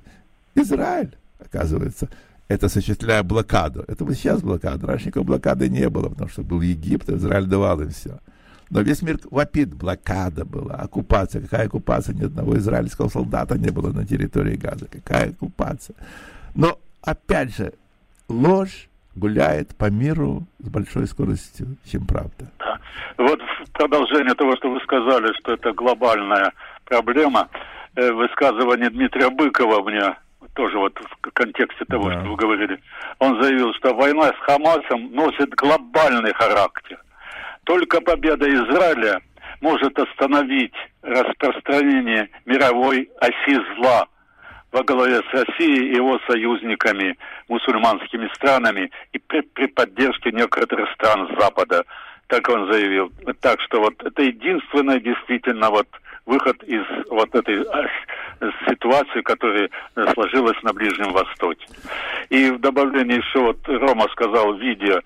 [0.56, 2.10] Израиль, оказывается
[2.48, 3.84] это осуществляя блокаду.
[3.88, 4.88] Это вот сейчас блокада.
[4.88, 8.20] Раньше никакой блокады не было, потому что был Египет, Израиль давал им все.
[8.70, 11.42] Но весь мир вопит, блокада была, оккупация.
[11.42, 12.16] Какая оккупация?
[12.16, 14.88] Ни одного израильского солдата не было на территории Газа.
[14.88, 15.96] Какая оккупация?
[16.56, 17.74] Но, опять же,
[18.28, 22.52] ложь гуляет по миру с большой скоростью, чем правда.
[22.60, 22.80] Да.
[23.18, 26.52] Вот в продолжение того, что вы сказали, что это глобальная
[26.86, 27.48] проблема,
[27.96, 30.16] э, высказывание Дмитрия Быкова мне
[30.56, 32.20] тоже вот в контексте того, да.
[32.20, 32.80] что вы говорили,
[33.20, 36.98] он заявил, что война с Хамасом носит глобальный характер.
[37.66, 39.22] Только победа Израиля
[39.62, 44.08] может остановить распространение мировой оси зла
[44.72, 51.30] во главе с Россией и его союзниками, мусульманскими странами и при, при поддержке некоторых стран
[51.40, 51.84] Запада.
[52.28, 53.12] Так он заявил.
[53.42, 55.88] Так что вот это единственное действительно вот
[56.26, 59.70] выход из вот этой э, ситуации, которая
[60.14, 61.66] сложилась на Ближнем Востоке.
[62.30, 65.00] И в добавлении еще вот Рома сказал видео.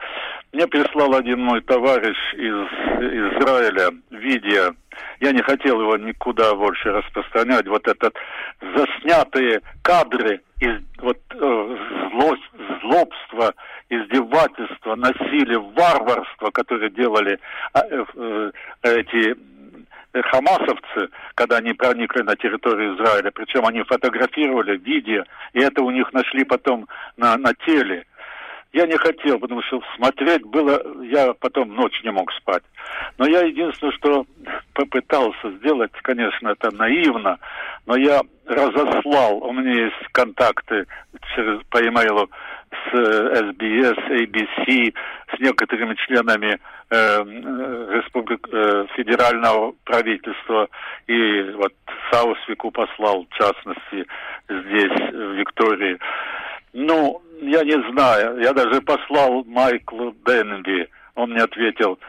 [0.51, 4.73] Мне прислал один мой товарищ из Израиля видео.
[5.19, 7.67] Я не хотел его никуда больше распространять.
[7.67, 8.15] Вот этот
[8.61, 11.77] заснятые кадры из вот э,
[12.11, 12.51] злость,
[12.81, 13.53] злобства,
[13.89, 17.39] издевательства, насилия, варварства, которые делали
[17.73, 18.51] а, э, э,
[18.83, 19.35] эти
[20.13, 26.11] хамасовцы, когда они проникли на территорию Израиля, причем они фотографировали видео, и это у них
[26.13, 28.05] нашли потом на, на теле.
[28.71, 32.61] Я не хотел, потому что смотреть было, я потом ночь не мог спать.
[33.17, 34.25] Но я единственное, что
[34.73, 37.39] попытался сделать, конечно, это наивно,
[37.87, 40.85] но я разослал, у меня есть контакты
[41.33, 42.29] через, по e-mail
[42.71, 44.93] с SBS, ABC,
[45.35, 50.67] с некоторыми членами э, республик, э, федерального правительства.
[51.07, 51.73] И вот
[52.11, 54.07] Саусвику послал, в частности,
[54.49, 55.97] здесь, в Виктории.
[56.73, 58.39] Ну, я не знаю.
[58.41, 60.87] Я даже послал Майклу Денби.
[61.15, 61.99] Он мне ответил,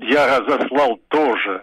[0.00, 1.62] я разослал тоже.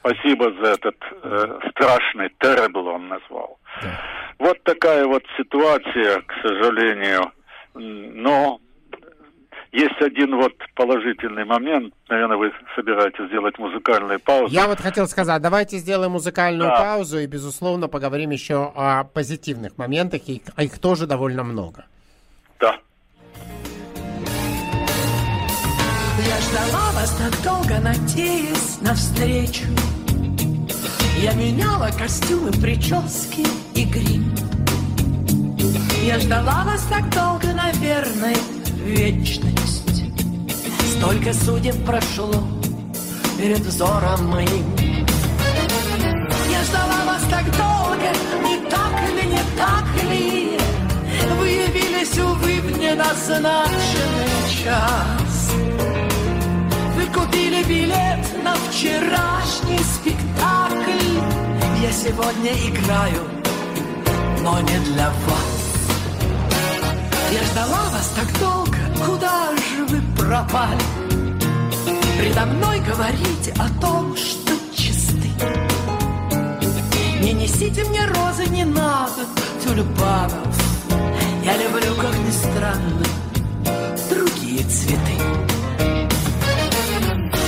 [0.00, 3.58] Спасибо за этот э, страшный, terrible он назвал.
[3.82, 4.00] Да.
[4.38, 7.30] Вот такая вот ситуация, к сожалению.
[7.74, 8.58] Но
[9.72, 11.94] есть один вот положительный момент.
[12.08, 14.52] Наверное, вы собираетесь сделать музыкальную паузу.
[14.52, 16.76] Я вот хотел сказать, давайте сделаем музыкальную да.
[16.76, 21.84] паузу и, безусловно, поговорим еще о позитивных моментах, и их тоже довольно много.
[22.58, 22.76] Да.
[26.26, 29.64] Я ждала вас так долго, надеясь на встречу.
[31.18, 34.34] Я меняла костюмы, прически и грим.
[36.02, 38.34] Я ждала вас так долго, наверное,
[38.84, 40.04] вечность.
[40.96, 42.42] Столько судеб прошло
[43.38, 44.64] перед взором моим.
[46.50, 48.10] Я ждала вас так долго,
[48.42, 50.58] не так ли, не так ли?
[51.38, 54.30] Вы явились, увы, в неназначенный
[54.64, 55.52] час.
[56.96, 61.18] Вы купили билет на вчерашний спектакль.
[61.82, 63.22] Я сегодня играю,
[64.42, 65.49] но не для вас.
[67.32, 70.82] Я ждала вас так долго, куда же вы пропали?
[72.18, 75.30] Предо мной говорите о том, что чисты.
[77.20, 79.26] Не несите мне розы, не надо
[79.62, 80.56] тюльпанов.
[81.44, 83.04] Я люблю, как ни странно,
[84.10, 85.16] другие цветы.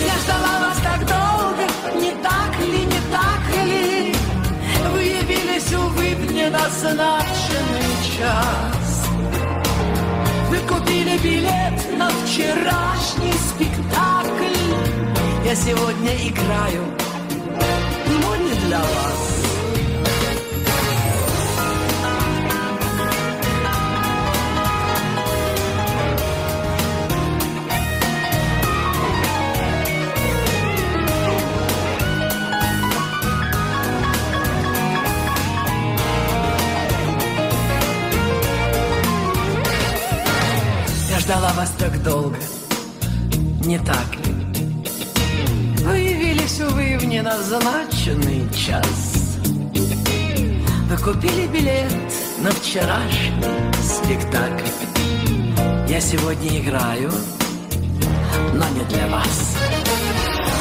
[0.07, 1.67] Я ждала вас так долго,
[2.01, 4.15] не так ли, не так ли?
[4.93, 8.82] Вы явились, увы, в неназначенный час.
[10.69, 14.57] Купили билет на вчерашний спектакль.
[15.45, 16.85] Я сегодня играю,
[18.23, 19.32] но не для вас.
[42.03, 42.37] Долго,
[43.65, 44.33] не так ли?
[45.83, 49.39] Явились, увы, в неназначенный час.
[50.89, 51.93] Вы купили билет
[52.39, 53.33] на вчерашний
[53.83, 54.69] спектакль.
[55.89, 57.11] Я сегодня играю,
[58.55, 59.57] но не для вас.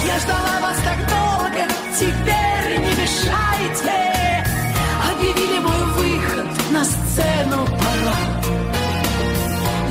[0.06, 4.45] Я ждала вас так долго, теперь не мешайте.
[5.12, 8.40] Объявили мой выход на сцену пора.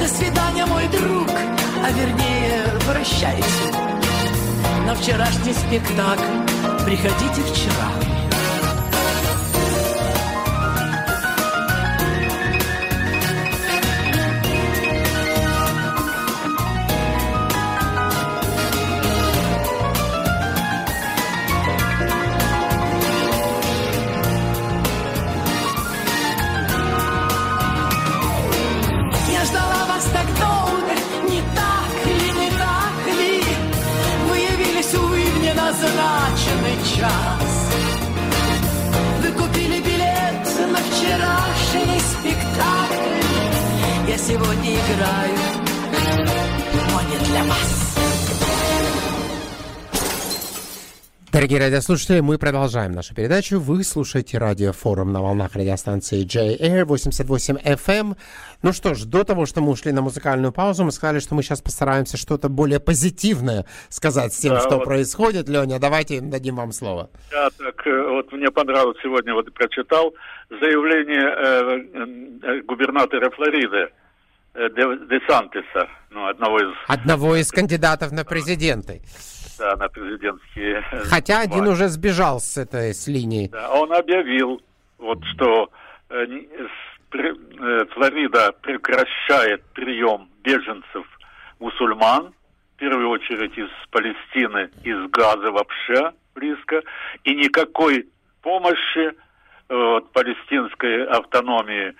[0.00, 1.28] До свидания, мой друг,
[1.84, 3.44] а вернее, прощайте.
[4.86, 6.22] На вчерашний спектакль
[6.86, 8.09] приходите вчера.
[51.40, 53.58] Дорогие радиослушатели, мы продолжаем нашу передачу.
[53.58, 58.14] Вы слушаете радиофорум на волнах радиостанции J-Air 88 FM.
[58.62, 61.42] Ну что ж, до того, что мы ушли на музыкальную паузу, мы сказали, что мы
[61.42, 64.84] сейчас постараемся что-то более позитивное сказать с тем, да, что вот.
[64.84, 65.48] происходит.
[65.48, 67.08] Леня, давайте дадим вам слово.
[67.30, 70.12] Да, так э, вот мне понравилось сегодня, вот прочитал
[70.50, 73.88] заявление э, э, губернатора Флориды
[74.52, 76.74] Э, Десантиса, ну, одного из...
[76.88, 79.00] Одного из кандидатов на президенты.
[79.60, 80.82] Да, на президентские...
[81.10, 83.48] Хотя один уже сбежал с этой с линии.
[83.48, 84.62] Да, он объявил,
[84.96, 85.70] вот что
[86.08, 91.06] э, э, Флорида прекращает прием беженцев
[91.58, 92.32] мусульман,
[92.76, 96.82] в первую очередь из Палестины, из Газа вообще близко,
[97.24, 98.08] и никакой
[98.40, 99.12] помощи
[99.68, 101.94] вот, палестинской автономии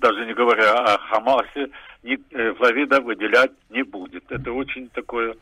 [0.00, 1.70] даже не говоря о Хамасе,
[2.02, 4.24] ни, э, Флорида выделять не будет.
[4.30, 5.36] Это очень такое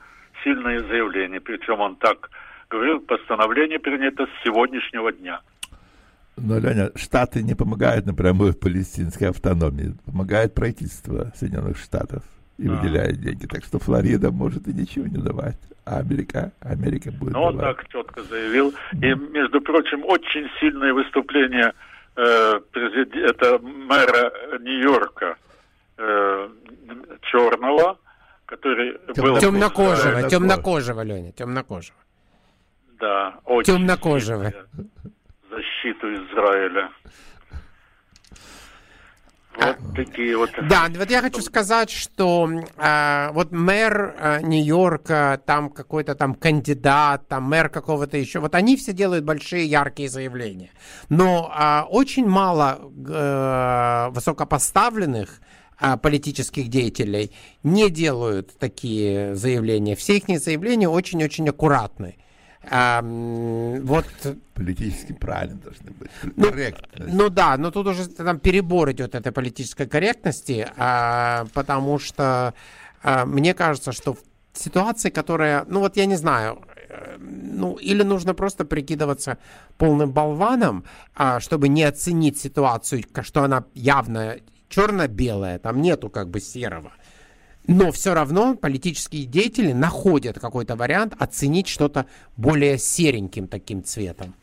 [0.47, 1.41] сильное заявление.
[1.41, 2.31] Причем он так
[2.71, 5.41] говорил, постановление принято с сегодняшнего дня.
[6.37, 9.95] Но, Леня, Штаты не помогают напрямую в палестинской автономии.
[10.05, 12.23] Помогает правительство Соединенных Штатов
[12.59, 12.73] и а.
[12.73, 13.47] выделяет деньги.
[13.47, 15.59] Так что Флорида может и ничего не давать.
[15.85, 18.75] А Америка, Америка будет Но он так четко заявил.
[18.93, 21.73] И, между прочим, очень сильное выступление
[22.17, 25.37] э, президент, это мэра Нью-Йорка
[25.97, 26.49] э,
[27.23, 27.99] черного,
[28.47, 29.39] который Тем, был...
[29.39, 31.99] Темнокожего, да, темнокожего, Леня, темнокожего.
[32.99, 34.53] Да, очень Темнокожего.
[35.51, 36.91] Защиту Израиля.
[39.59, 40.51] Вот такие вот.
[40.69, 47.27] Да, вот я хочу сказать, что э, вот мэр э, Нью-Йорка, там какой-то там кандидат,
[47.29, 50.71] там мэр какого-то еще, вот они все делают большие яркие заявления.
[51.09, 55.41] Но э, очень мало э, высокопоставленных
[56.03, 59.95] политических деятелей не делают такие заявления.
[59.95, 62.17] Все их заявления очень-очень аккуратны.
[62.69, 64.07] А, вот...
[64.55, 66.11] Политически правильно должны быть.
[66.35, 66.53] Ну,
[66.97, 72.55] ну да, но тут уже там перебор идет этой политической корректности, а, потому что
[73.03, 74.19] а, мне кажется, что в
[74.53, 79.39] ситуации, которая, ну вот я не знаю, э, ну, или нужно просто прикидываться
[79.77, 80.85] полным болваном,
[81.15, 86.93] а, чтобы не оценить ситуацию, что она явно черно-белая, там нету как бы серого.
[87.67, 94.35] Но все равно политические деятели находят какой-то вариант оценить что-то более сереньким таким цветом.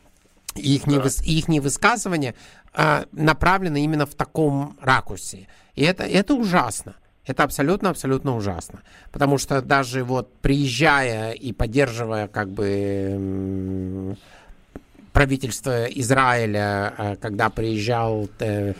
[0.54, 0.92] И их, да.
[0.92, 2.34] невыс, их высказывания
[2.72, 5.48] а, направлены именно в таком ракурсе.
[5.74, 6.96] И это, это ужасно.
[7.26, 8.80] Это абсолютно-абсолютно ужасно.
[9.10, 14.16] Потому что даже вот приезжая и поддерживая как бы
[15.12, 18.74] правительство Израиля, а, когда приезжал э,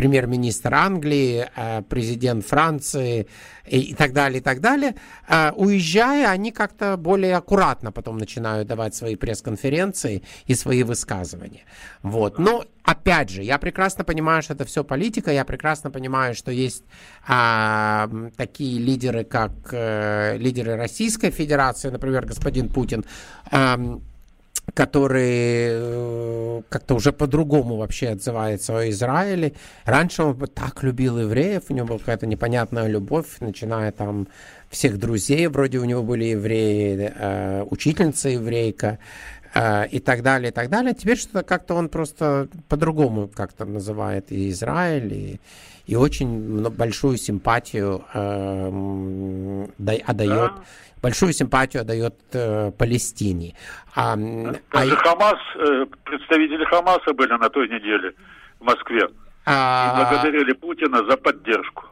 [0.00, 3.26] премьер-министр Англии, э, президент Франции
[3.66, 4.94] и так далее, и так далее.
[5.28, 11.64] Э, уезжая, они как-то более аккуратно потом начинают давать свои пресс-конференции и свои высказывания.
[12.02, 12.38] Вот.
[12.38, 16.84] Но, опять же, я прекрасно понимаю, что это все политика, я прекрасно понимаю, что есть
[17.26, 23.04] а, такие лидеры, как а, лидеры Российской Федерации, например, господин Путин,
[23.50, 23.78] а,
[24.74, 29.52] который э, как-то уже по-другому вообще отзывается о Израиле.
[29.84, 34.28] Раньше он так любил евреев, у него была какая-то непонятная любовь, начиная там
[34.68, 38.98] всех друзей, вроде у него были евреи, э, учительница еврейка,
[39.54, 40.94] э, и так далее, и так далее.
[40.94, 45.40] Теперь что-то как-то он просто по-другому как-то называет и Израиль, и,
[45.90, 49.66] и очень большую симпатию э,
[50.06, 50.62] отдает, да.
[51.02, 53.56] большую симпатию отдает э, Палестине.
[53.96, 54.96] А, Даже а...
[54.98, 58.14] Хамас, э, представители Хамаса были на той неделе
[58.60, 59.08] в Москве.
[59.44, 59.90] А...
[59.90, 61.86] И благодарили Путина за поддержку.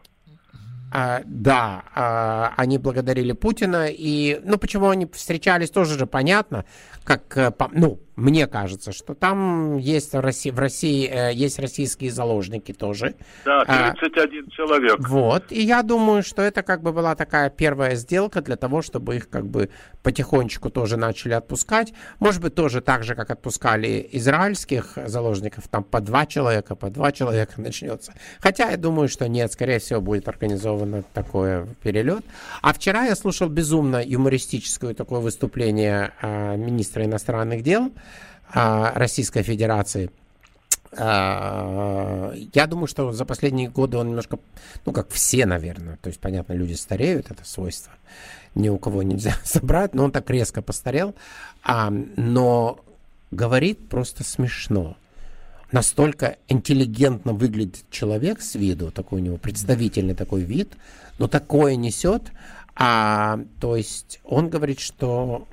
[0.92, 6.64] А, да, а, они благодарили Путина, и, ну, почему они встречались, тоже же понятно,
[7.02, 12.10] как, э, ну, мне кажется, что там есть в России, в России э, есть российские
[12.10, 13.14] заложники тоже.
[13.44, 14.96] Да, 31 а, человек.
[14.98, 19.16] Вот, и я думаю, что это как бы была такая первая сделка для того, чтобы
[19.16, 19.70] их как бы
[20.02, 21.92] потихонечку тоже начали отпускать.
[22.18, 27.12] Может быть, тоже так же, как отпускали израильских заложников, там по два человека, по два
[27.12, 28.14] человека начнется.
[28.40, 32.24] Хотя я думаю, что нет, скорее всего, будет организовано такое перелет.
[32.62, 38.07] А вчера я слушал безумно юмористическое такое выступление э, министра иностранных дел, а,
[38.52, 40.10] Российской Федерации.
[40.96, 44.38] А, я думаю, что за последние годы он немножко,
[44.86, 47.92] ну, как все, наверное, то есть, понятно, люди стареют, это свойство,
[48.54, 51.14] ни у кого нельзя собрать, но он так резко постарел,
[51.62, 52.80] а, но
[53.30, 54.96] говорит просто смешно.
[55.70, 60.72] Настолько интеллигентно выглядит человек с виду, такой у него представительный такой вид,
[61.18, 62.22] но такое несет,
[62.74, 65.46] а, то есть он говорит, что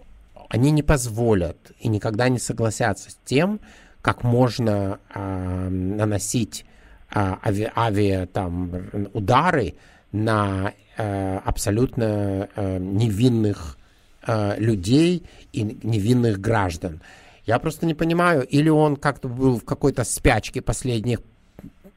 [0.50, 3.60] они не позволят и никогда не согласятся с тем,
[4.02, 6.66] как можно э, наносить
[7.14, 8.72] э, ави, авиа там,
[9.14, 9.76] удары
[10.12, 13.78] на э, абсолютно э, невинных
[14.26, 17.02] э, людей и невинных граждан.
[17.46, 21.20] Я просто не понимаю, или он как-то был в какой-то спячке последних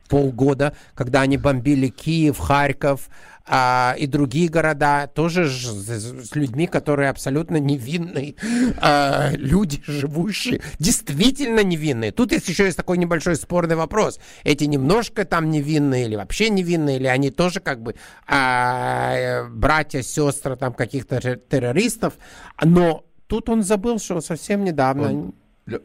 [0.09, 3.09] полгода, когда они бомбили Киев, Харьков,
[3.51, 8.35] а, и другие города, тоже с, с людьми, которые абсолютно невинные,
[8.79, 12.13] а, люди, живущие, действительно невинные.
[12.13, 14.21] Тут есть еще есть такой небольшой спорный вопрос.
[14.45, 17.95] Эти немножко там невинные или вообще невинные, или они тоже как бы
[18.27, 22.15] а, братья, сестры там каких-то террористов,
[22.63, 25.09] но тут он забыл, что совсем недавно...
[25.09, 25.35] Он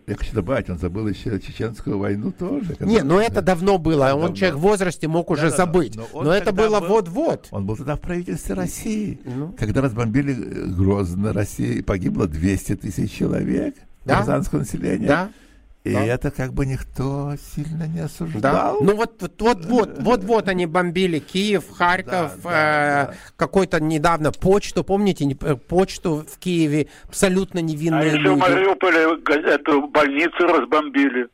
[0.07, 2.75] я хочу добавить, он забыл еще чеченскую войну тоже.
[2.79, 4.07] Не, но ну это давно было.
[4.07, 4.25] Давно.
[4.27, 5.95] Он человек в возрасте мог уже да, забыть.
[5.95, 7.47] Да, но, но это было вот-вот.
[7.51, 9.19] Он был тогда в правительстве России.
[9.25, 9.53] Ну.
[9.57, 13.75] Когда разбомбили э, Грозно, России погибло 200 тысяч человек.
[14.05, 14.15] Да?
[14.15, 15.07] Гражданского населения.
[15.07, 15.29] Да.
[15.83, 16.05] И да.
[16.05, 18.41] это как бы никто сильно не осуждал.
[18.41, 18.73] Да.
[18.79, 23.13] Ну вот, вот, вот, вот, вот, вот они бомбили Киев, Харьков, да, да, э, да.
[23.35, 28.27] какой-то недавно почту, помните, э, почту в Киеве, абсолютно невинные а люди.
[28.27, 31.27] А еще Мариуполе эту больницу разбомбили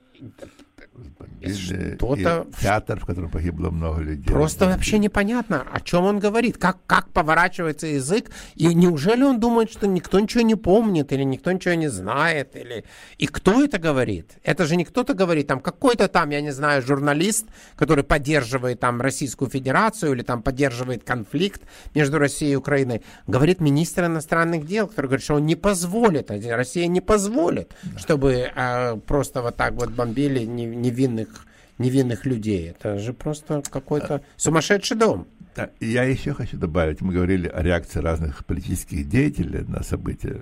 [1.47, 2.47] что-то...
[2.61, 4.25] театр, в котором погибло много людей.
[4.25, 9.71] Просто вообще непонятно, о чем он говорит, как, как поворачивается язык, и неужели он думает,
[9.71, 12.85] что никто ничего не помнит, или никто ничего не знает, или...
[13.17, 14.37] И кто это говорит?
[14.43, 19.01] Это же не кто-то говорит, там какой-то там, я не знаю, журналист, который поддерживает там
[19.01, 21.61] Российскую Федерацию, или там поддерживает конфликт
[21.95, 26.87] между Россией и Украиной, говорит министр иностранных дел, который говорит, что он не позволит, Россия
[26.87, 31.28] не позволит, чтобы э, просто вот так вот бомбили невинных
[31.79, 32.69] невинных людей.
[32.69, 35.27] Это же просто какой-то сумасшедший дом.
[35.55, 40.41] Да, я еще хочу добавить, мы говорили о реакции разных политических деятелей на события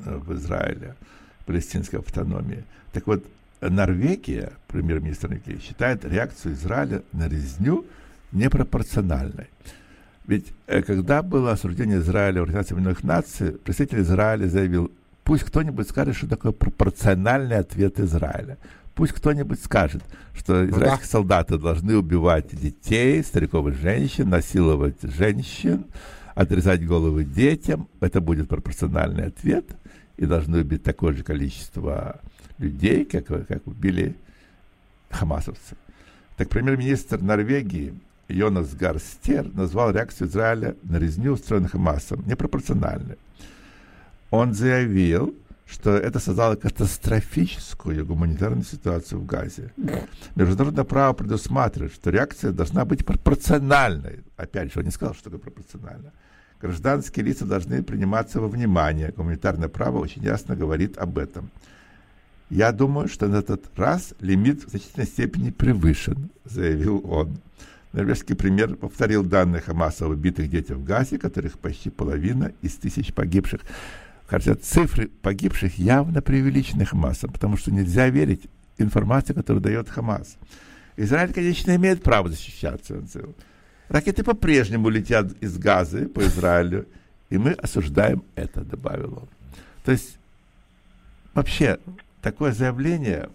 [0.00, 0.94] э, в Израиле,
[1.46, 2.64] палестинской автономии.
[2.92, 3.24] Так вот,
[3.60, 7.84] Норвегия, премьер-министр Норвегии, считает реакцию Израиля на резню
[8.32, 9.46] непропорциональной.
[10.26, 14.92] Ведь э, когда было осуждение Израиля в Организации Объединенных Наций, представитель Израиля заявил,
[15.24, 18.58] пусть кто-нибудь скажет, что такое пропорциональный ответ Израиля.
[18.98, 20.02] Пусть кто-нибудь скажет,
[20.34, 21.12] что ну израильские да.
[21.12, 25.84] солдаты должны убивать детей, стариков и женщин, насиловать женщин,
[26.34, 27.86] отрезать головы детям.
[28.00, 29.66] Это будет пропорциональный ответ.
[30.16, 32.20] И должны убить такое же количество
[32.58, 34.16] людей, как, как убили
[35.10, 35.76] хамасовцы.
[36.36, 37.94] Так премьер-министр Норвегии
[38.26, 43.16] Йонас Гарстер назвал реакцию Израиля на резню, устроенную Хамасом, непропорциональной.
[44.32, 45.36] Он заявил,
[45.68, 49.72] что это создало катастрофическую гуманитарную ситуацию в Газе.
[50.34, 54.24] Международное право предусматривает, что реакция должна быть пропорциональной.
[54.36, 56.12] Опять же, он не сказал, что такое пропорционально.
[56.60, 59.12] Гражданские лица должны приниматься во внимание.
[59.14, 61.50] Гуманитарное право очень ясно говорит об этом.
[62.50, 67.38] Я думаю, что на этот раз лимит в значительной степени превышен, заявил он.
[67.92, 73.60] Норвежский премьер повторил данные о убитых детях в Газе, которых почти половина из тысяч погибших.
[74.28, 78.42] Хотя цифры погибших явно преувеличены Хамасом, потому что нельзя верить
[78.76, 80.36] информации, которую дает Хамас.
[80.98, 83.02] Израиль, конечно, имеет право защищаться.
[83.88, 86.86] Ракеты по-прежнему летят из Газы по Израилю,
[87.30, 89.28] и мы осуждаем это, добавил он.
[89.84, 90.18] То есть
[91.32, 91.78] вообще
[92.20, 93.30] такое заявление,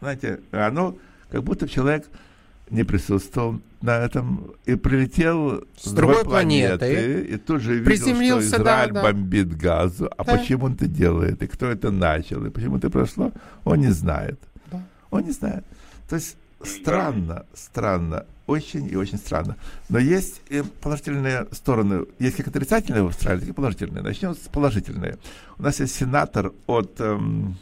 [0.00, 0.94] знаете, оно
[1.30, 2.06] как будто человек
[2.70, 8.58] не присутствовал на этом и прилетел с другой планеты, планеты и тут же видел, что
[8.58, 9.02] Израиль да, да.
[9.02, 10.10] бомбит газу.
[10.16, 10.36] А да.
[10.36, 13.32] почему он это делает, и кто это начал, и почему это прошло,
[13.64, 14.38] он не знает.
[14.70, 14.82] Да.
[15.10, 15.64] Он не знает.
[16.08, 19.56] То есть странно, странно, очень и очень странно.
[19.88, 22.06] Но есть и положительные стороны.
[22.18, 24.02] Есть как отрицательные в Австралии, так и положительные.
[24.02, 25.16] Начнем с положительные.
[25.58, 27.56] У нас есть сенатор от эм,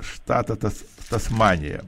[0.00, 1.84] штата Тас, Тасмания,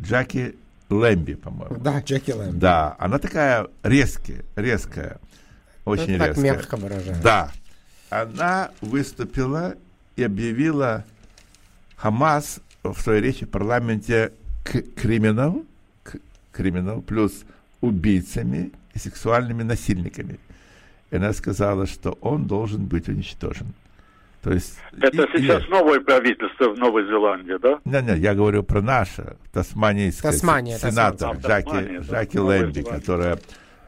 [0.00, 0.56] Джаки
[0.90, 1.76] Лэмби, по-моему.
[1.76, 2.56] Да, Джеки Лэмби.
[2.56, 5.18] Да, она такая резкая, резкая,
[5.84, 6.34] очень Это резкая.
[6.34, 7.22] Так мягко выражается.
[7.22, 7.52] Да.
[8.10, 9.74] Она выступила
[10.16, 11.04] и объявила
[11.96, 14.32] Хамас в своей речи в парламенте
[14.64, 15.64] криминал,
[16.52, 17.44] криминал плюс
[17.80, 20.38] убийцами и сексуальными насильниками.
[21.10, 23.74] И она сказала, что он должен быть уничтожен.
[24.44, 25.70] То есть, Это и, сейчас и...
[25.70, 27.80] новое правительство в Новой Зеландии, да?
[27.86, 31.40] Не, не, я говорю про наше, тасманийское, Тасмания, сенатор Тасмания.
[31.40, 33.38] Джаки, Тасмания, Джаки Лэмби, которая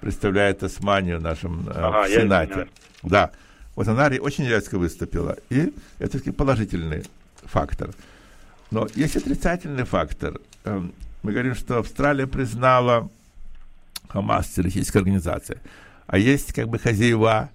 [0.01, 2.69] представляет Тасманию в нашем э, ага, Сенате.
[3.03, 3.33] Да,
[3.75, 7.05] вот она очень резко выступила, и это таки положительный
[7.45, 7.91] фактор.
[8.71, 10.41] Но есть отрицательный фактор.
[10.65, 13.11] Эм, мы говорим, что Австралия признала
[14.09, 15.59] Хамас террористической организацией,
[16.07, 17.51] а есть как бы хозяева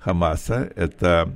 [0.00, 1.32] Хамаса, это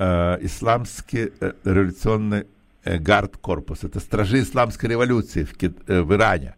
[0.00, 2.46] э, исламский э, революционный
[2.84, 3.84] э, гард-корпус.
[3.84, 5.52] Это стражи исламской революции в,
[5.86, 6.54] в Иране.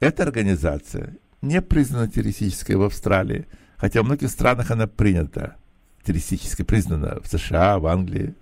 [0.00, 3.46] Эта организация не признана террористической в Австралии,
[3.76, 5.56] хотя в многих странах она принята
[6.02, 8.34] террористической, признана в США, в Англии,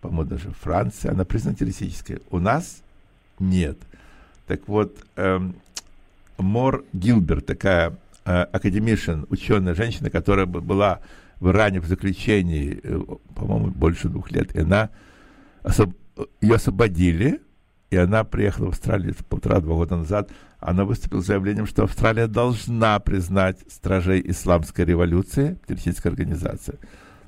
[0.00, 2.20] по-моему, даже в Франции, она признана террористической.
[2.30, 2.82] У нас
[3.38, 3.78] нет.
[4.46, 5.54] Так вот, эм,
[6.38, 11.00] Мор Гилберт, такая э, академишн, ученая женщина, которая была
[11.40, 13.00] в Иране в заключении, э,
[13.34, 14.54] по-моему, больше двух лет.
[14.54, 14.90] И она
[15.62, 15.94] особ...
[16.40, 17.40] ее освободили,
[17.90, 20.30] и она приехала в Австралию полтора-два года назад.
[20.60, 26.78] Она выступила с заявлением, что Австралия должна признать стражей исламской революции, террористической организации.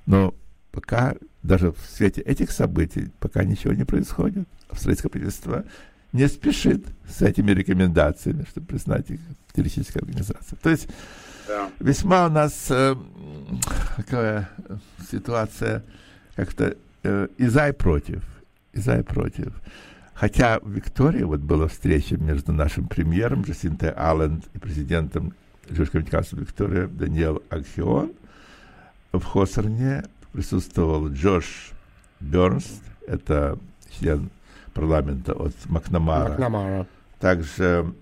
[0.06, 0.34] Но
[0.70, 4.46] пока, даже в свете этих событий, пока ничего не происходит.
[4.68, 5.64] Австралийское правительство
[6.12, 9.20] не спешит с этими рекомендациями, чтобы признать их
[9.54, 10.58] террористической организацией.
[10.62, 10.88] То есть
[11.52, 11.70] да.
[11.80, 12.94] Весьма у нас э,
[13.96, 14.48] такая
[15.10, 15.82] ситуация
[16.34, 18.22] как-то э, и за, и против.
[18.72, 19.52] И за, и против.
[20.14, 25.34] Хотя в Виктории вот была встреча между нашим премьером Джасинтой Алленд и президентом
[25.68, 28.12] Жюрского американства Виктория Даниэл Аксион.
[29.12, 31.72] В Хосерне присутствовал Джош
[32.20, 33.58] Бернс, это
[33.98, 34.30] член
[34.72, 36.30] парламента от Макнамара.
[36.30, 36.86] Макнамара.
[37.20, 37.92] Также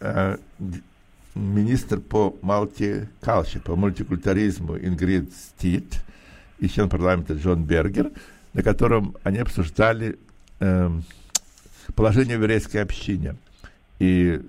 [0.00, 0.38] э,
[1.38, 6.04] министр по мультикалче, по мультикультуризму Ингрид Стит
[6.58, 8.10] и член парламента Джон Бергер,
[8.52, 10.18] на котором они обсуждали
[10.60, 10.90] э,
[11.94, 13.36] положение в еврейской общине.
[13.98, 14.40] И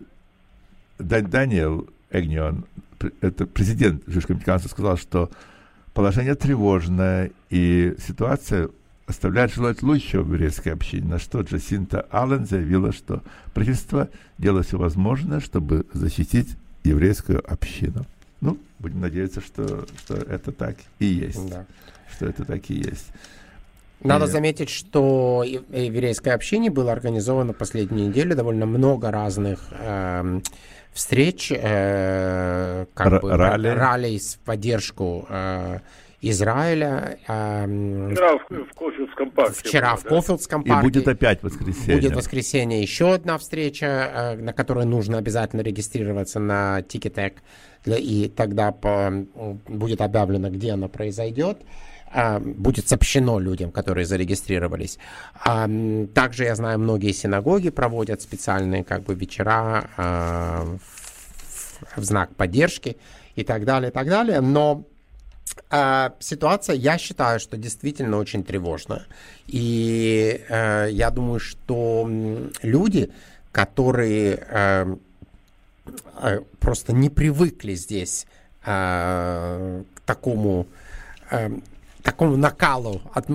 [0.97, 2.65] Даниэл Эгнион,
[3.21, 5.29] это президент Жижского американства, сказал, что
[5.93, 8.69] положение тревожное, и ситуация
[9.05, 13.23] оставляет желать лучшего в еврейской общине, на что Джасинта Аллен заявила, что
[13.53, 16.55] правительство делает все возможное, чтобы защитить
[16.89, 18.05] еврейскую общину.
[18.41, 21.49] Ну, будем надеяться, что, что это так и есть.
[21.49, 21.65] Да.
[22.13, 23.07] Что это так и есть.
[24.01, 24.29] Надо и...
[24.29, 30.39] заметить, что в еврейской общине было организовано последние недели довольно много разных э,
[30.93, 33.67] встреч, э, как Р- бы, ралли.
[33.67, 35.79] ралли в поддержку э,
[36.21, 37.17] Израиля.
[37.27, 37.65] Э,
[38.11, 39.53] вчера в, в Кофилдском парке.
[39.53, 40.79] Вчера в Кофилдском парке.
[40.79, 41.95] И будет опять воскресенье.
[41.95, 47.35] Будет воскресенье еще одна встреча, э, на которой нужно обязательно регистрироваться на Ticketek.
[47.85, 49.25] И тогда по,
[49.67, 51.59] будет объявлено, где она произойдет
[52.11, 54.97] а, будет сообщено людям, которые зарегистрировались.
[55.45, 55.69] А,
[56.13, 62.97] также я знаю, многие синагоги проводят специальные как бы вечера а, в, в знак поддержки
[63.35, 64.41] и так далее, и так далее.
[64.41, 64.85] Но
[65.69, 69.05] Uh, ситуация, я считаю, что действительно очень тревожная.
[69.47, 72.09] И uh, я думаю, что
[72.61, 73.11] люди,
[73.51, 74.99] которые uh,
[76.59, 78.25] просто не привыкли здесь
[78.63, 80.67] к такому
[82.03, 83.27] такому накалу от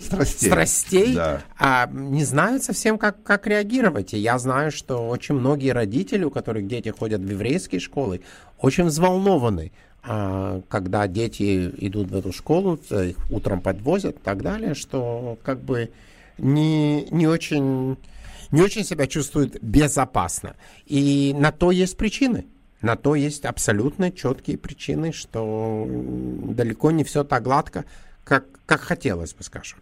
[0.00, 1.42] страстей, страстей да.
[1.58, 4.14] а, не знают совсем, как, как реагировать.
[4.14, 8.22] И я знаю, что очень многие родители, у которых дети ходят в еврейские школы,
[8.58, 9.72] очень взволнованы
[10.02, 15.90] когда дети идут в эту школу, их утром подвозят и так далее, что как бы
[16.38, 17.96] не, не очень
[18.50, 20.56] не очень себя чувствуют безопасно.
[20.86, 22.46] И на то есть причины.
[22.80, 27.84] На то есть абсолютно четкие причины, что далеко не все так гладко,
[28.24, 29.78] как, как хотелось бы, скажем.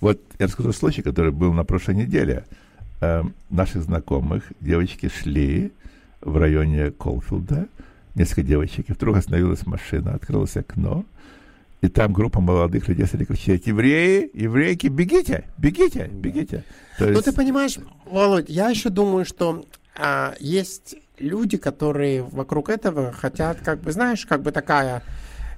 [0.00, 2.44] Вот я расскажу случай, который был на прошлой неделе.
[3.00, 5.72] Э, наших знакомых девочки шли
[6.20, 7.66] в районе Колфилда,
[8.18, 11.04] несколько девочек, и вдруг остановилась машина, открылось окно,
[11.80, 16.64] и там группа молодых людей стали кричать, евреи, еврейки, бегите, бегите, бегите.
[16.98, 17.26] То ну, есть...
[17.26, 19.64] Ну, ты понимаешь, Володь, я еще думаю, что
[19.96, 25.02] а, есть люди, которые вокруг этого хотят, как бы, знаешь, как бы такая,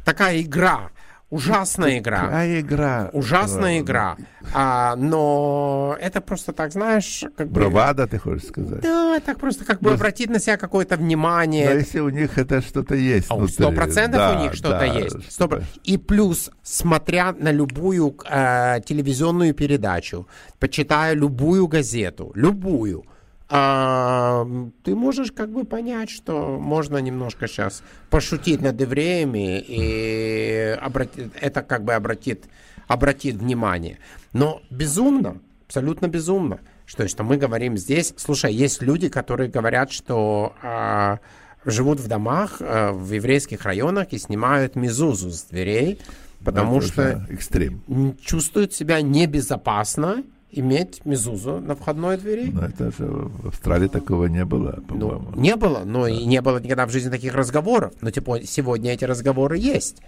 [0.04, 0.90] такая игра.
[1.30, 2.24] Ужасная игра.
[2.24, 3.10] Какая игра?
[3.12, 3.78] Ужасная да.
[3.78, 4.16] игра.
[4.52, 7.60] А, но это просто так, знаешь, как бы...
[7.60, 8.80] Бравада, ты хочешь сказать?
[8.80, 9.96] Да, так просто как бы но...
[9.96, 11.68] обратить на себя какое-то внимание.
[11.68, 15.16] Но если у них это что-то есть Сто процентов да, у них что-то да, есть.
[15.40, 15.62] 100%.
[15.84, 20.26] И плюс, смотря на любую э, телевизионную передачу,
[20.58, 23.04] почитая любую газету, любую,
[23.52, 24.46] а,
[24.84, 31.62] ты можешь как бы понять, что можно немножко сейчас пошутить над евреями, и обратит, это
[31.62, 32.44] как бы обратит,
[32.86, 33.98] обратит внимание.
[34.32, 38.14] Но безумно, абсолютно безумно, что, что мы говорим здесь.
[38.16, 41.18] Слушай, есть люди, которые говорят, что а,
[41.64, 45.98] живут в домах а, в еврейских районах и снимают мизузу с дверей,
[46.44, 48.16] потому это что экстрем.
[48.24, 50.22] чувствуют себя небезопасно
[50.52, 52.50] иметь мезузу на входной двери.
[52.50, 55.30] Но это же в Австралии такого не было, по-моему.
[55.34, 56.10] Ну, не было, но да.
[56.10, 57.92] и не было никогда в жизни таких разговоров.
[58.00, 59.98] Но типа сегодня эти разговоры есть.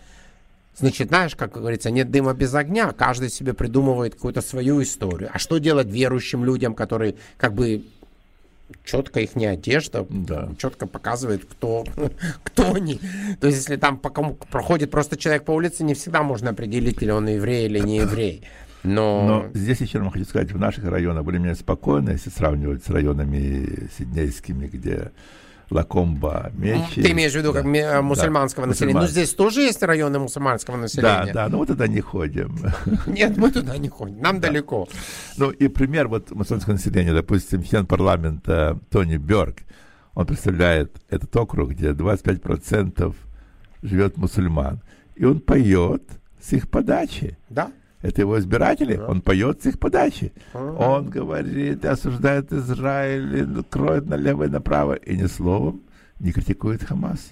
[0.77, 2.93] Значит, знаешь, как говорится, нет дыма без огня.
[2.93, 5.31] Каждый себе придумывает какую-то свою историю.
[5.33, 7.85] А что делать верующим людям, которые как бы
[8.85, 10.49] четко их не одежда, да.
[10.59, 11.85] четко показывает, кто,
[12.43, 13.01] кто они.
[13.41, 17.03] То есть, если там по кому проходит просто человек по улице, не всегда можно определить,
[17.03, 18.43] или он еврей или не еврей.
[18.83, 19.27] Но...
[19.27, 24.67] Но здесь еще хочу сказать, в наших районах более-менее спокойно, если сравнивать с районами сиднейскими,
[24.67, 25.13] где
[25.71, 27.03] Лакомба, Мечи.
[27.03, 29.01] Ты имеешь в виду да, как мусульманского да, населения?
[29.01, 31.27] Ну, здесь тоже есть районы мусульманского населения.
[31.27, 32.59] Да, да, но мы туда не ходим.
[33.07, 34.49] Нет, мы туда не ходим, нам да.
[34.49, 34.89] далеко.
[35.37, 39.59] Ну, и пример вот мусульманского населения, допустим, член парламента Тони Бёрк,
[40.15, 43.15] он представляет этот округ, где 25%
[43.83, 44.83] живет мусульман,
[45.15, 46.03] и он поет
[46.41, 47.39] с их подачи.
[47.49, 47.71] Да
[48.03, 49.07] это его избиратели, да.
[49.07, 50.33] он поет с их подачи.
[50.53, 50.73] Ага.
[50.73, 55.83] Он говорит, осуждает Израиль, кроет налево и направо, и ни словом
[56.19, 57.31] не критикует Хамас.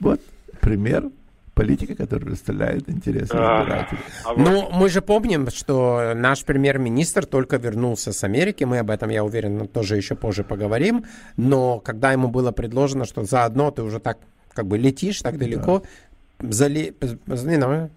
[0.00, 0.20] Вот
[0.60, 1.10] пример
[1.54, 4.00] политика, которая представляет интересы избирателей.
[4.24, 9.08] А ну, мы же помним, что наш премьер-министр только вернулся с Америки, мы об этом,
[9.08, 11.06] я уверен, тоже еще позже поговорим,
[11.38, 14.18] но когда ему было предложено, что заодно ты уже так
[14.52, 15.82] как бы летишь так далеко,
[16.38, 16.52] да.
[16.52, 16.94] зали,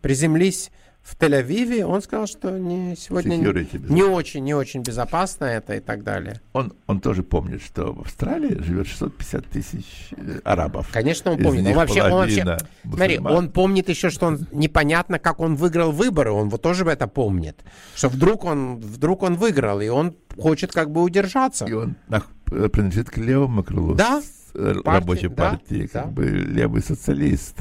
[0.02, 0.72] приземлись
[1.02, 3.44] в Тель-Авиве, он сказал, что не, сегодня не,
[3.90, 6.40] не очень, не очень безопасно это и так далее.
[6.54, 10.90] Он, он тоже помнит, что в Австралии живет 650 тысяч э, арабов.
[10.92, 11.68] Конечно, он помнит.
[11.68, 16.32] Он вообще, он вообще, смотри, он помнит еще, что он непонятно, как он выиграл выборы.
[16.32, 17.64] Он вот тоже это помнит,
[17.96, 21.66] что вдруг он, вдруг он выиграл, и он хочет как бы удержаться.
[21.66, 24.22] И он э, принадлежит к левому крылу да?
[24.54, 26.12] Э, рабочей партии, да, как да.
[26.12, 27.56] бы левый социалист.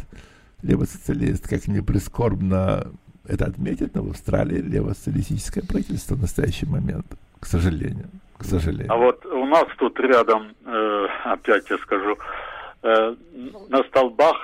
[0.63, 2.91] Левый социалист, как ни прискорбно
[3.29, 7.07] это отметит в Австралии левосоциалистическое правительство в настоящий момент,
[7.41, 8.09] к сожалению.
[8.39, 8.93] К сожалению.
[8.93, 12.17] А вот у нас тут рядом, э, опять я скажу,
[12.83, 13.15] э,
[13.69, 14.37] на столбах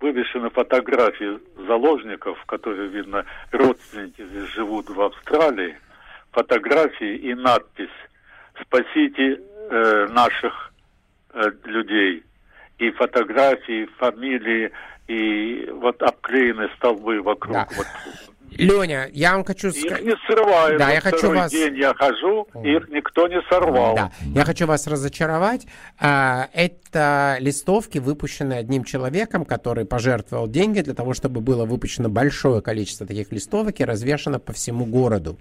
[0.00, 5.76] вывешены фотографии заложников, которые, видно, родственники здесь живут в Австралии,
[6.32, 7.88] фотографии и надпись
[8.60, 9.40] «Спасите
[9.70, 10.72] э, наших
[11.32, 12.24] э, людей»
[12.78, 14.72] и фотографии, фамилии
[15.10, 17.52] и вот обклеены столбы вокруг.
[17.52, 17.68] Да.
[17.76, 17.86] Вот.
[18.60, 20.00] Леня, я вам хочу сказать...
[20.00, 20.78] Их не срывают.
[20.78, 21.50] Да, я хочу вас...
[21.50, 23.96] день я хожу, их никто не сорвал.
[23.96, 25.66] Да, я хочу вас разочаровать.
[25.98, 32.60] А, это листовки, выпущенные одним человеком, который пожертвовал деньги для того, чтобы было выпущено большое
[32.60, 35.38] количество таких листовок и развешено по всему городу.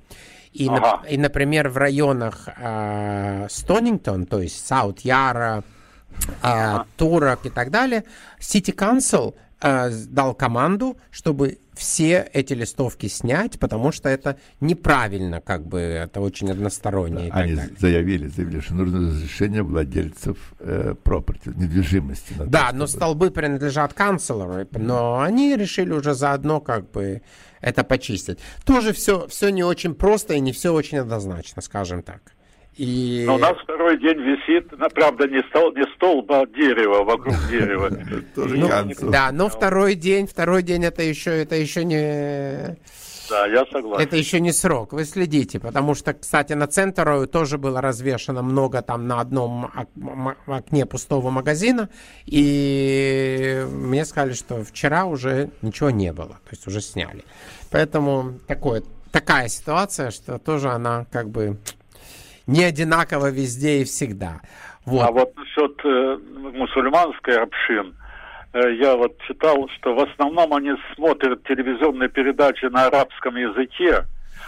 [0.53, 1.01] И, ага.
[1.03, 5.63] на, и например, в районах э, Стонингтон, то есть Саут-Яра,
[6.19, 6.85] э, ага.
[6.97, 8.03] Турок и так далее,
[8.39, 15.65] City Council э, дал команду, чтобы все эти листовки снять, потому что это неправильно, как
[15.65, 17.29] бы это очень односторонне.
[17.31, 22.33] Они заявили, заявили, что нужно разрешение владельцев э, property, недвижимости.
[22.37, 22.87] Да, то, но чтобы...
[22.87, 27.21] столбы принадлежат канцлеру, но они решили уже заодно как бы
[27.61, 28.39] это почистить.
[28.65, 32.33] Тоже все, все не очень просто и не все очень однозначно, скажем так.
[32.79, 33.25] И...
[33.25, 37.91] Но у нас второй день висит, правда, не, стол, не столб, а дерево, вокруг дерева.
[38.37, 42.77] Ну, да, но второй день, второй день это еще, это еще не...
[43.29, 44.01] Да, я согласен.
[44.01, 48.81] Это еще не срок, вы следите, потому что, кстати, на Центрою тоже было развешено много
[48.81, 49.69] там на одном
[50.47, 51.89] окне пустого магазина,
[52.25, 57.25] и мне сказали, что вчера уже ничего не было, то есть уже сняли.
[57.71, 61.57] Поэтому такое такая ситуация, что тоже она как бы
[62.49, 64.41] не одинаково везде и всегда.
[64.85, 65.07] Вот.
[65.07, 66.17] А вот насчет э,
[66.53, 67.95] мусульманской общин,
[68.53, 74.05] э, я вот читал, что в основном они смотрят телевизионные передачи на арабском языке,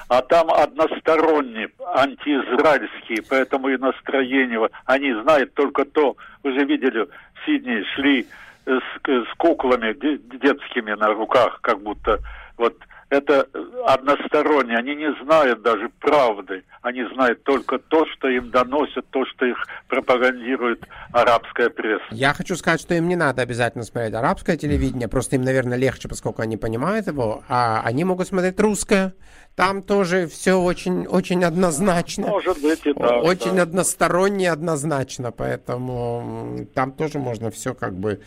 [0.08, 7.46] а там односторонние, антиизраильские, поэтому и настроение, они знают только то, вы же видели, в
[7.46, 8.28] Сиднее шли
[8.66, 12.20] с, с куклами детскими на руках, как будто
[12.58, 12.76] вот
[13.12, 13.46] это
[13.86, 14.78] односторонне.
[14.78, 16.64] Они не знают даже правды.
[16.82, 19.58] Они знают только то, что им доносят, то, что их
[19.90, 22.06] пропагандирует арабская пресса.
[22.12, 25.10] Я хочу сказать, что им не надо обязательно смотреть арабское телевидение.
[25.10, 27.44] Просто им, наверное, легче, поскольку они понимают его.
[27.50, 29.14] А они могут смотреть русское.
[29.56, 32.28] Там тоже все очень, очень однозначно.
[32.28, 33.24] Может быть и так.
[33.24, 33.64] Очень да.
[33.64, 35.34] односторонне однозначно.
[35.34, 38.22] Поэтому там тоже можно все как бы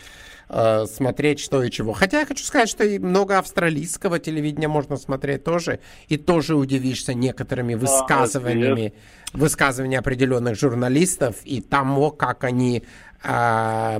[0.48, 1.92] э, смотреть что и чего.
[1.92, 7.14] Хотя я хочу сказать, что и много австралийского телевидения можно смотреть тоже, и тоже удивишься
[7.14, 8.94] некоторыми высказываниями,
[9.32, 12.82] а, высказываниями определенных журналистов и тому, как они
[13.22, 13.98] э,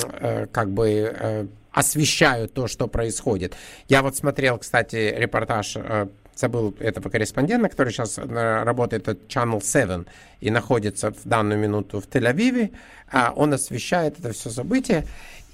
[0.00, 3.54] э, как бы э, освещают то, что происходит.
[3.88, 9.62] Я вот смотрел, кстати, репортаж э, забыл этого корреспондента, который сейчас э, работает от Channel
[9.62, 10.04] 7
[10.40, 12.72] и находится в данную минуту в Тель-Авиве.
[13.10, 15.06] А он освещает это все событие.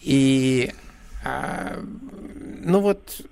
[0.03, 0.73] И,
[1.25, 1.83] а,
[2.63, 3.23] ну вот,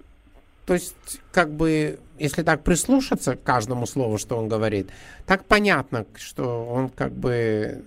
[0.67, 0.95] то есть,
[1.33, 4.89] как бы, если так прислушаться к каждому слову, что он говорит,
[5.27, 7.85] так понятно, что он как бы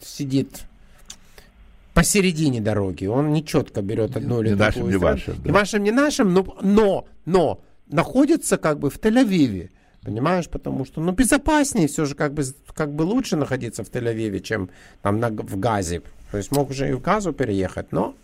[0.00, 0.64] сидит
[1.94, 3.06] посередине дороги.
[3.06, 4.92] Он не четко берет одну или другую.
[4.92, 5.42] Не вашим, да.
[5.44, 9.70] Не вашим, не нашим, но, но, но находится как бы в Тель-Авиве.
[10.02, 12.42] Понимаешь, потому что, ну, безопаснее все же, как бы,
[12.74, 14.70] как бы лучше находиться в Тель-Авиве, чем
[15.02, 16.02] там на, в Газе.
[16.32, 18.14] То есть мог уже и в Газу переехать, но,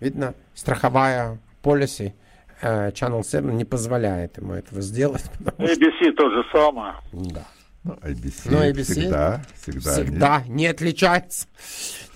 [0.00, 2.16] видно, страховая полиси
[2.60, 5.24] э, Channel 7 не позволяет ему этого сделать.
[5.56, 6.12] ABC что...
[6.14, 6.94] то же самое.
[7.12, 7.44] Да.
[7.84, 10.54] Ну, ABC, Но ABC всегда, всегда, всегда не...
[10.54, 11.46] не отличается,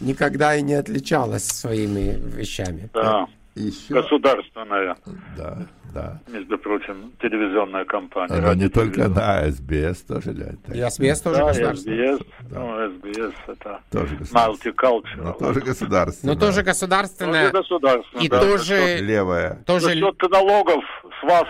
[0.01, 2.91] никогда и не отличалась своими вещами.
[2.93, 3.29] Да.
[3.55, 3.93] Еще...
[3.93, 4.97] Государственная.
[5.37, 5.59] Да,
[5.93, 6.21] да.
[6.29, 8.41] Между прочим, телевизионная компания.
[8.41, 12.17] Но не только на СБС тоже для И СБС тоже да, государственная.
[12.17, 12.61] СБС, да.
[12.61, 15.03] ну, СБС это тоже multicultural.
[15.17, 16.35] Но тоже государственная.
[16.35, 17.51] Но тоже государственная.
[17.51, 18.41] Тоже государственная, И да.
[18.41, 18.99] тоже...
[19.01, 19.63] Левая.
[19.67, 19.87] Тоже...
[19.87, 20.85] За счет налогов
[21.21, 21.49] с вас,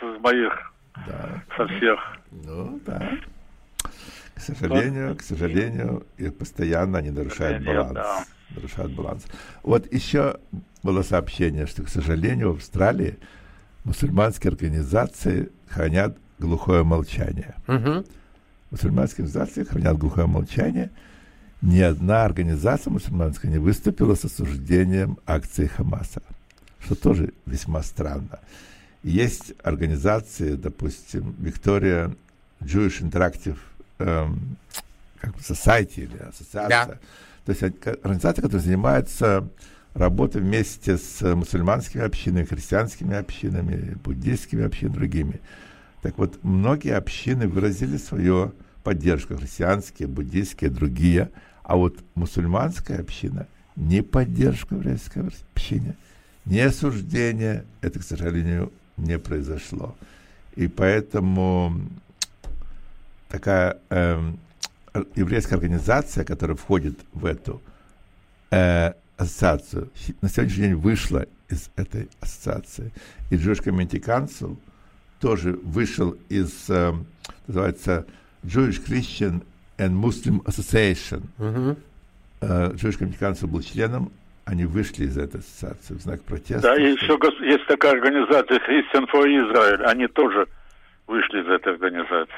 [0.00, 0.72] с моих,
[1.06, 1.42] да.
[1.56, 2.00] со всех.
[2.32, 3.10] Ну, да.
[4.34, 7.92] К сожалению, к сожалению, и постоянно они нарушают баланс.
[7.92, 8.24] Да.
[8.54, 9.24] Нарушают баланс.
[9.62, 10.38] Вот еще
[10.82, 13.18] было сообщение, что, к сожалению, в Австралии
[13.84, 17.54] мусульманские организации хранят глухое молчание.
[17.66, 18.04] Угу.
[18.70, 20.90] Мусульманские организации хранят глухое молчание.
[21.60, 26.22] Ни одна организация мусульманская не выступила с осуждением акции Хамаса,
[26.78, 28.38] что тоже весьма странно.
[29.02, 32.16] Есть организации, допустим, Victoria
[32.60, 33.58] Jewish Interactive
[33.98, 34.56] эм,
[35.20, 36.86] как бы Society или ассоциация.
[36.86, 36.98] Да.
[37.48, 37.62] То есть
[38.02, 39.48] организация, которая занимается
[39.94, 45.40] работы вместе с мусульманскими общинами, христианскими общинами, буддийскими общинами, другими.
[46.02, 48.52] Так вот, многие общины выразили свою
[48.84, 51.30] поддержку, христианские, буддийские, другие,
[51.62, 53.46] а вот мусульманская община
[53.76, 55.96] не поддержку еврейской общине,
[56.44, 59.96] не осуждение, это, к сожалению, не произошло.
[60.54, 61.80] И поэтому
[63.30, 64.32] такая э,
[65.14, 67.60] еврейская организация, которая входит в эту
[68.50, 69.90] э, ассоциацию,
[70.22, 72.92] на сегодняшний день вышла из этой ассоциации.
[73.30, 74.56] И Jewish Community Council
[75.20, 76.92] тоже вышел из, э,
[77.46, 78.06] называется,
[78.44, 79.42] Jewish Christian
[79.78, 81.22] and Muslim Association.
[81.38, 81.76] Uh-huh.
[82.40, 84.12] Uh, Jewish Community Council был членом,
[84.44, 86.62] они вышли из этой ассоциации в знак протеста.
[86.62, 90.46] Да, и еще есть такая организация Christian for Israel, они тоже
[91.06, 92.32] вышли из этой организации.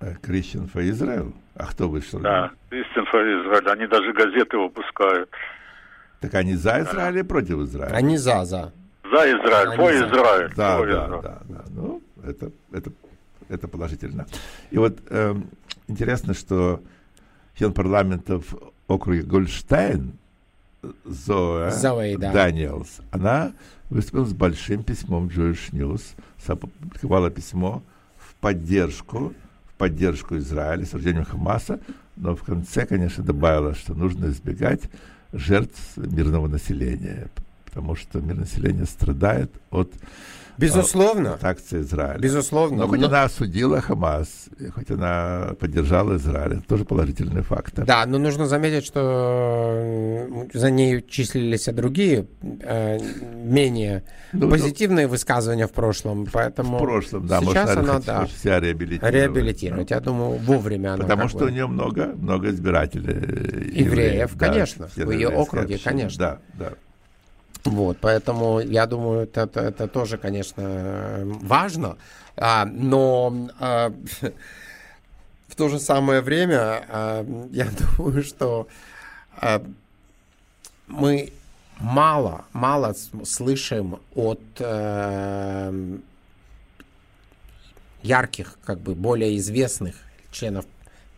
[0.00, 1.32] Э, Christian for Israel?
[1.54, 2.20] А кто вышел?
[2.20, 5.30] Да, Christian for Israel, они даже газеты выпускают.
[6.20, 7.94] Так они за Израиль или против Израиля?
[7.94, 8.72] Они за, за.
[9.04, 10.52] За Израиль, for Израиль.
[10.56, 11.22] Да, for да, Израиль.
[11.22, 11.64] да, да.
[11.70, 12.92] Ну, это, это,
[13.48, 14.26] это положительно.
[14.70, 15.34] И вот э,
[15.88, 16.80] интересно, что
[17.56, 20.12] член парламента в округе Гольштайн,
[21.04, 22.32] Зоя Зои, да.
[22.32, 23.52] Даниэлс, она
[23.90, 26.14] выступила с большим письмом Jewish News,
[26.46, 27.82] опубликовала письмо
[28.16, 29.34] в поддержку,
[29.80, 31.80] поддержку Израиля с рождением Хамаса,
[32.14, 34.82] но в конце, конечно, добавила, что нужно избегать
[35.32, 37.30] жертв мирного населения.
[37.64, 39.90] потому что мирное население страдает от
[40.60, 41.34] Безусловно.
[41.34, 42.18] От акции Израиля.
[42.18, 42.78] Безусловно.
[42.78, 43.06] Но хоть но...
[43.06, 44.28] она осудила Хамас,
[44.74, 47.84] хоть она поддержала Израиль, это тоже положительный фактор.
[47.86, 52.98] Да, но нужно заметить, что за ней числились и другие э,
[53.32, 58.26] менее ну, ну позитивные ну, высказывания в прошлом, поэтому в прошлом, да, сейчас она да,
[58.26, 59.14] себя реабилитировать.
[59.14, 61.02] Реабилитировать, я думаю, вовремя она.
[61.04, 61.46] Потому что бы...
[61.46, 63.14] у нее много, много избирателей.
[63.14, 66.18] Евреев, евреев конечно, да, в ее округе, конечно.
[66.18, 66.72] Да, да.
[67.64, 71.96] Вот, поэтому я думаю, это, это, это тоже, конечно, важно,
[72.36, 73.92] а, но а,
[75.48, 78.66] в то же самое время а, я думаю, что
[79.36, 79.62] а,
[80.86, 81.32] мы
[81.78, 82.94] мало, мало
[83.24, 85.72] слышим от а,
[88.02, 89.96] ярких, как бы более известных
[90.30, 90.64] членов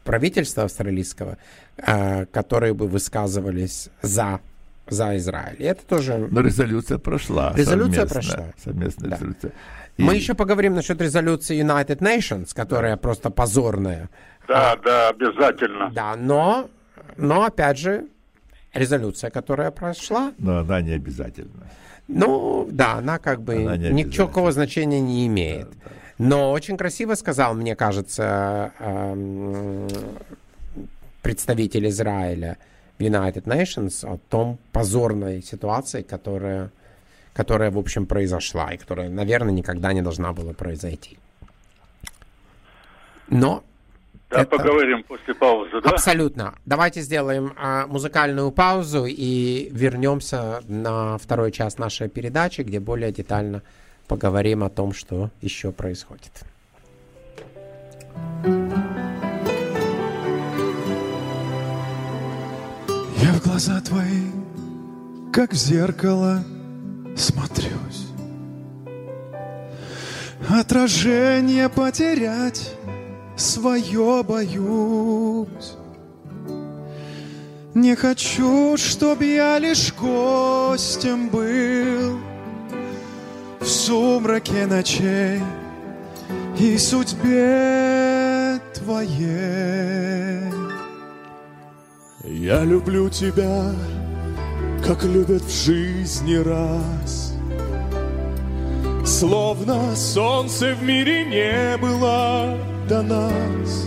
[0.05, 1.39] правительства австралийского,
[1.79, 4.41] а, которые бы высказывались за
[4.89, 5.57] за Израиль.
[5.59, 6.29] И это тоже...
[6.31, 7.53] Но резолюция прошла.
[7.55, 8.47] Резолюция прошла.
[8.63, 9.17] Совместная да.
[9.17, 9.53] резолюция.
[9.97, 10.03] И...
[10.03, 12.97] Мы еще поговорим насчет резолюции United Nations, которая да.
[12.99, 14.09] просто позорная.
[14.49, 15.91] Да, а, да, обязательно.
[15.95, 16.69] Да, но,
[17.17, 18.07] но опять же,
[18.75, 20.33] резолюция, которая прошла...
[20.39, 21.69] Но она не обязательна.
[22.09, 25.69] Ну, да, она как бы она никакого значения не имеет.
[25.71, 25.91] Да, да.
[26.19, 29.89] Но очень красиво сказал, мне кажется, эм,
[31.23, 32.59] представитель Израиля,
[33.03, 36.71] United Nations о том позорной ситуации, которая,
[37.35, 41.19] которая, в общем, произошла и которая, наверное, никогда не должна была произойти.
[43.29, 43.65] Но
[44.31, 44.57] да, это...
[44.57, 45.91] поговорим после паузы, да?
[45.91, 46.55] Абсолютно.
[46.65, 53.63] Давайте сделаем а, музыкальную паузу и вернемся на второй час нашей передачи, где более детально
[54.09, 56.45] поговорим о том, что еще происходит.
[58.45, 58.62] Я в
[63.53, 64.31] глаза твои,
[65.31, 66.43] как в зеркало,
[67.15, 68.07] смотрюсь.
[70.49, 72.71] Отражение потерять
[73.37, 75.75] свое боюсь.
[77.75, 82.21] Не хочу, чтоб я лишь гостем был
[83.61, 85.43] В сумраке ночей
[86.59, 90.62] и судьбе твоей.
[92.35, 93.73] Я люблю тебя,
[94.85, 97.35] как любят в жизни раз.
[99.05, 102.59] Словно солнце в мире не было
[102.89, 103.87] до нас.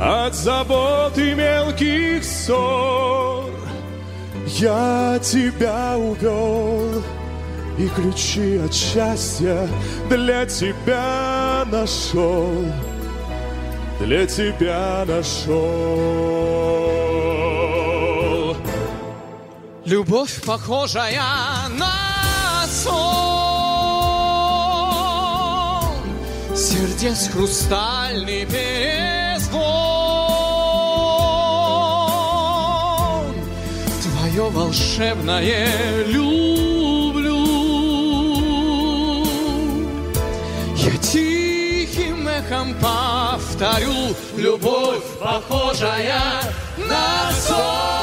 [0.00, 3.50] От забот и мелких ссор
[4.46, 7.02] я тебя увел
[7.78, 9.68] И ключи от счастья
[10.08, 12.64] для тебя нашел
[14.00, 16.18] для тебя нашел.
[19.84, 21.20] Любовь, похожая
[21.78, 22.94] на сон,
[26.54, 29.58] сердец хрустальный перезвон,
[34.02, 37.46] твое волшебное люблю.
[40.76, 43.07] Я тихим эхом память
[43.58, 46.22] повторю, любовь похожая
[46.76, 47.97] на сон.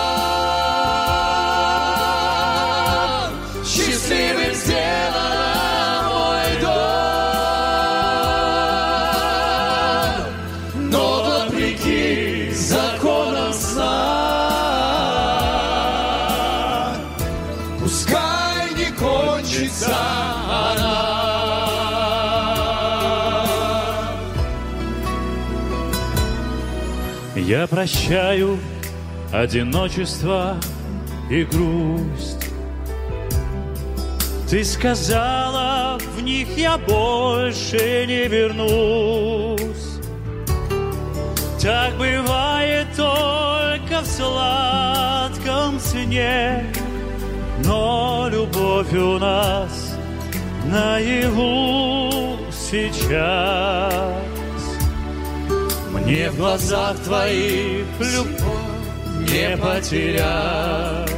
[27.46, 28.58] Я прощаю
[29.32, 30.58] одиночество
[31.30, 32.50] и грусть.
[34.50, 40.00] Ты сказала, в них я больше не вернусь.
[41.62, 46.66] Так бывает только в сладком сне,
[47.64, 49.96] но любовь у нас
[50.66, 54.25] наяву сейчас.
[56.06, 58.46] Мне в глазах твоих любовь
[59.22, 61.12] не потерять.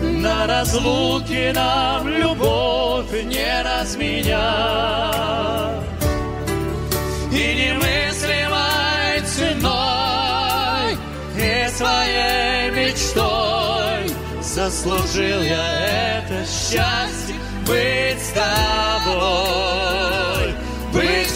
[0.00, 4.44] На разлуке нам любовь не разменять.
[7.32, 10.96] И немыслимой ценой
[11.36, 17.34] и своей мечтой заслужил я это счастье
[17.66, 19.14] быть с тобой,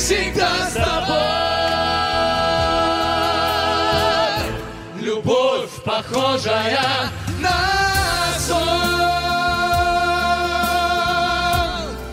[0.08, 1.18] всегда с тобой.
[5.02, 7.60] Любовь, похожая на
[8.38, 8.58] сон.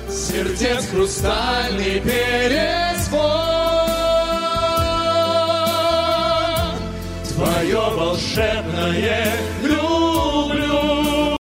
[0.10, 3.24] Сердец хрустальный перезвон.
[7.34, 9.38] Твое волшебное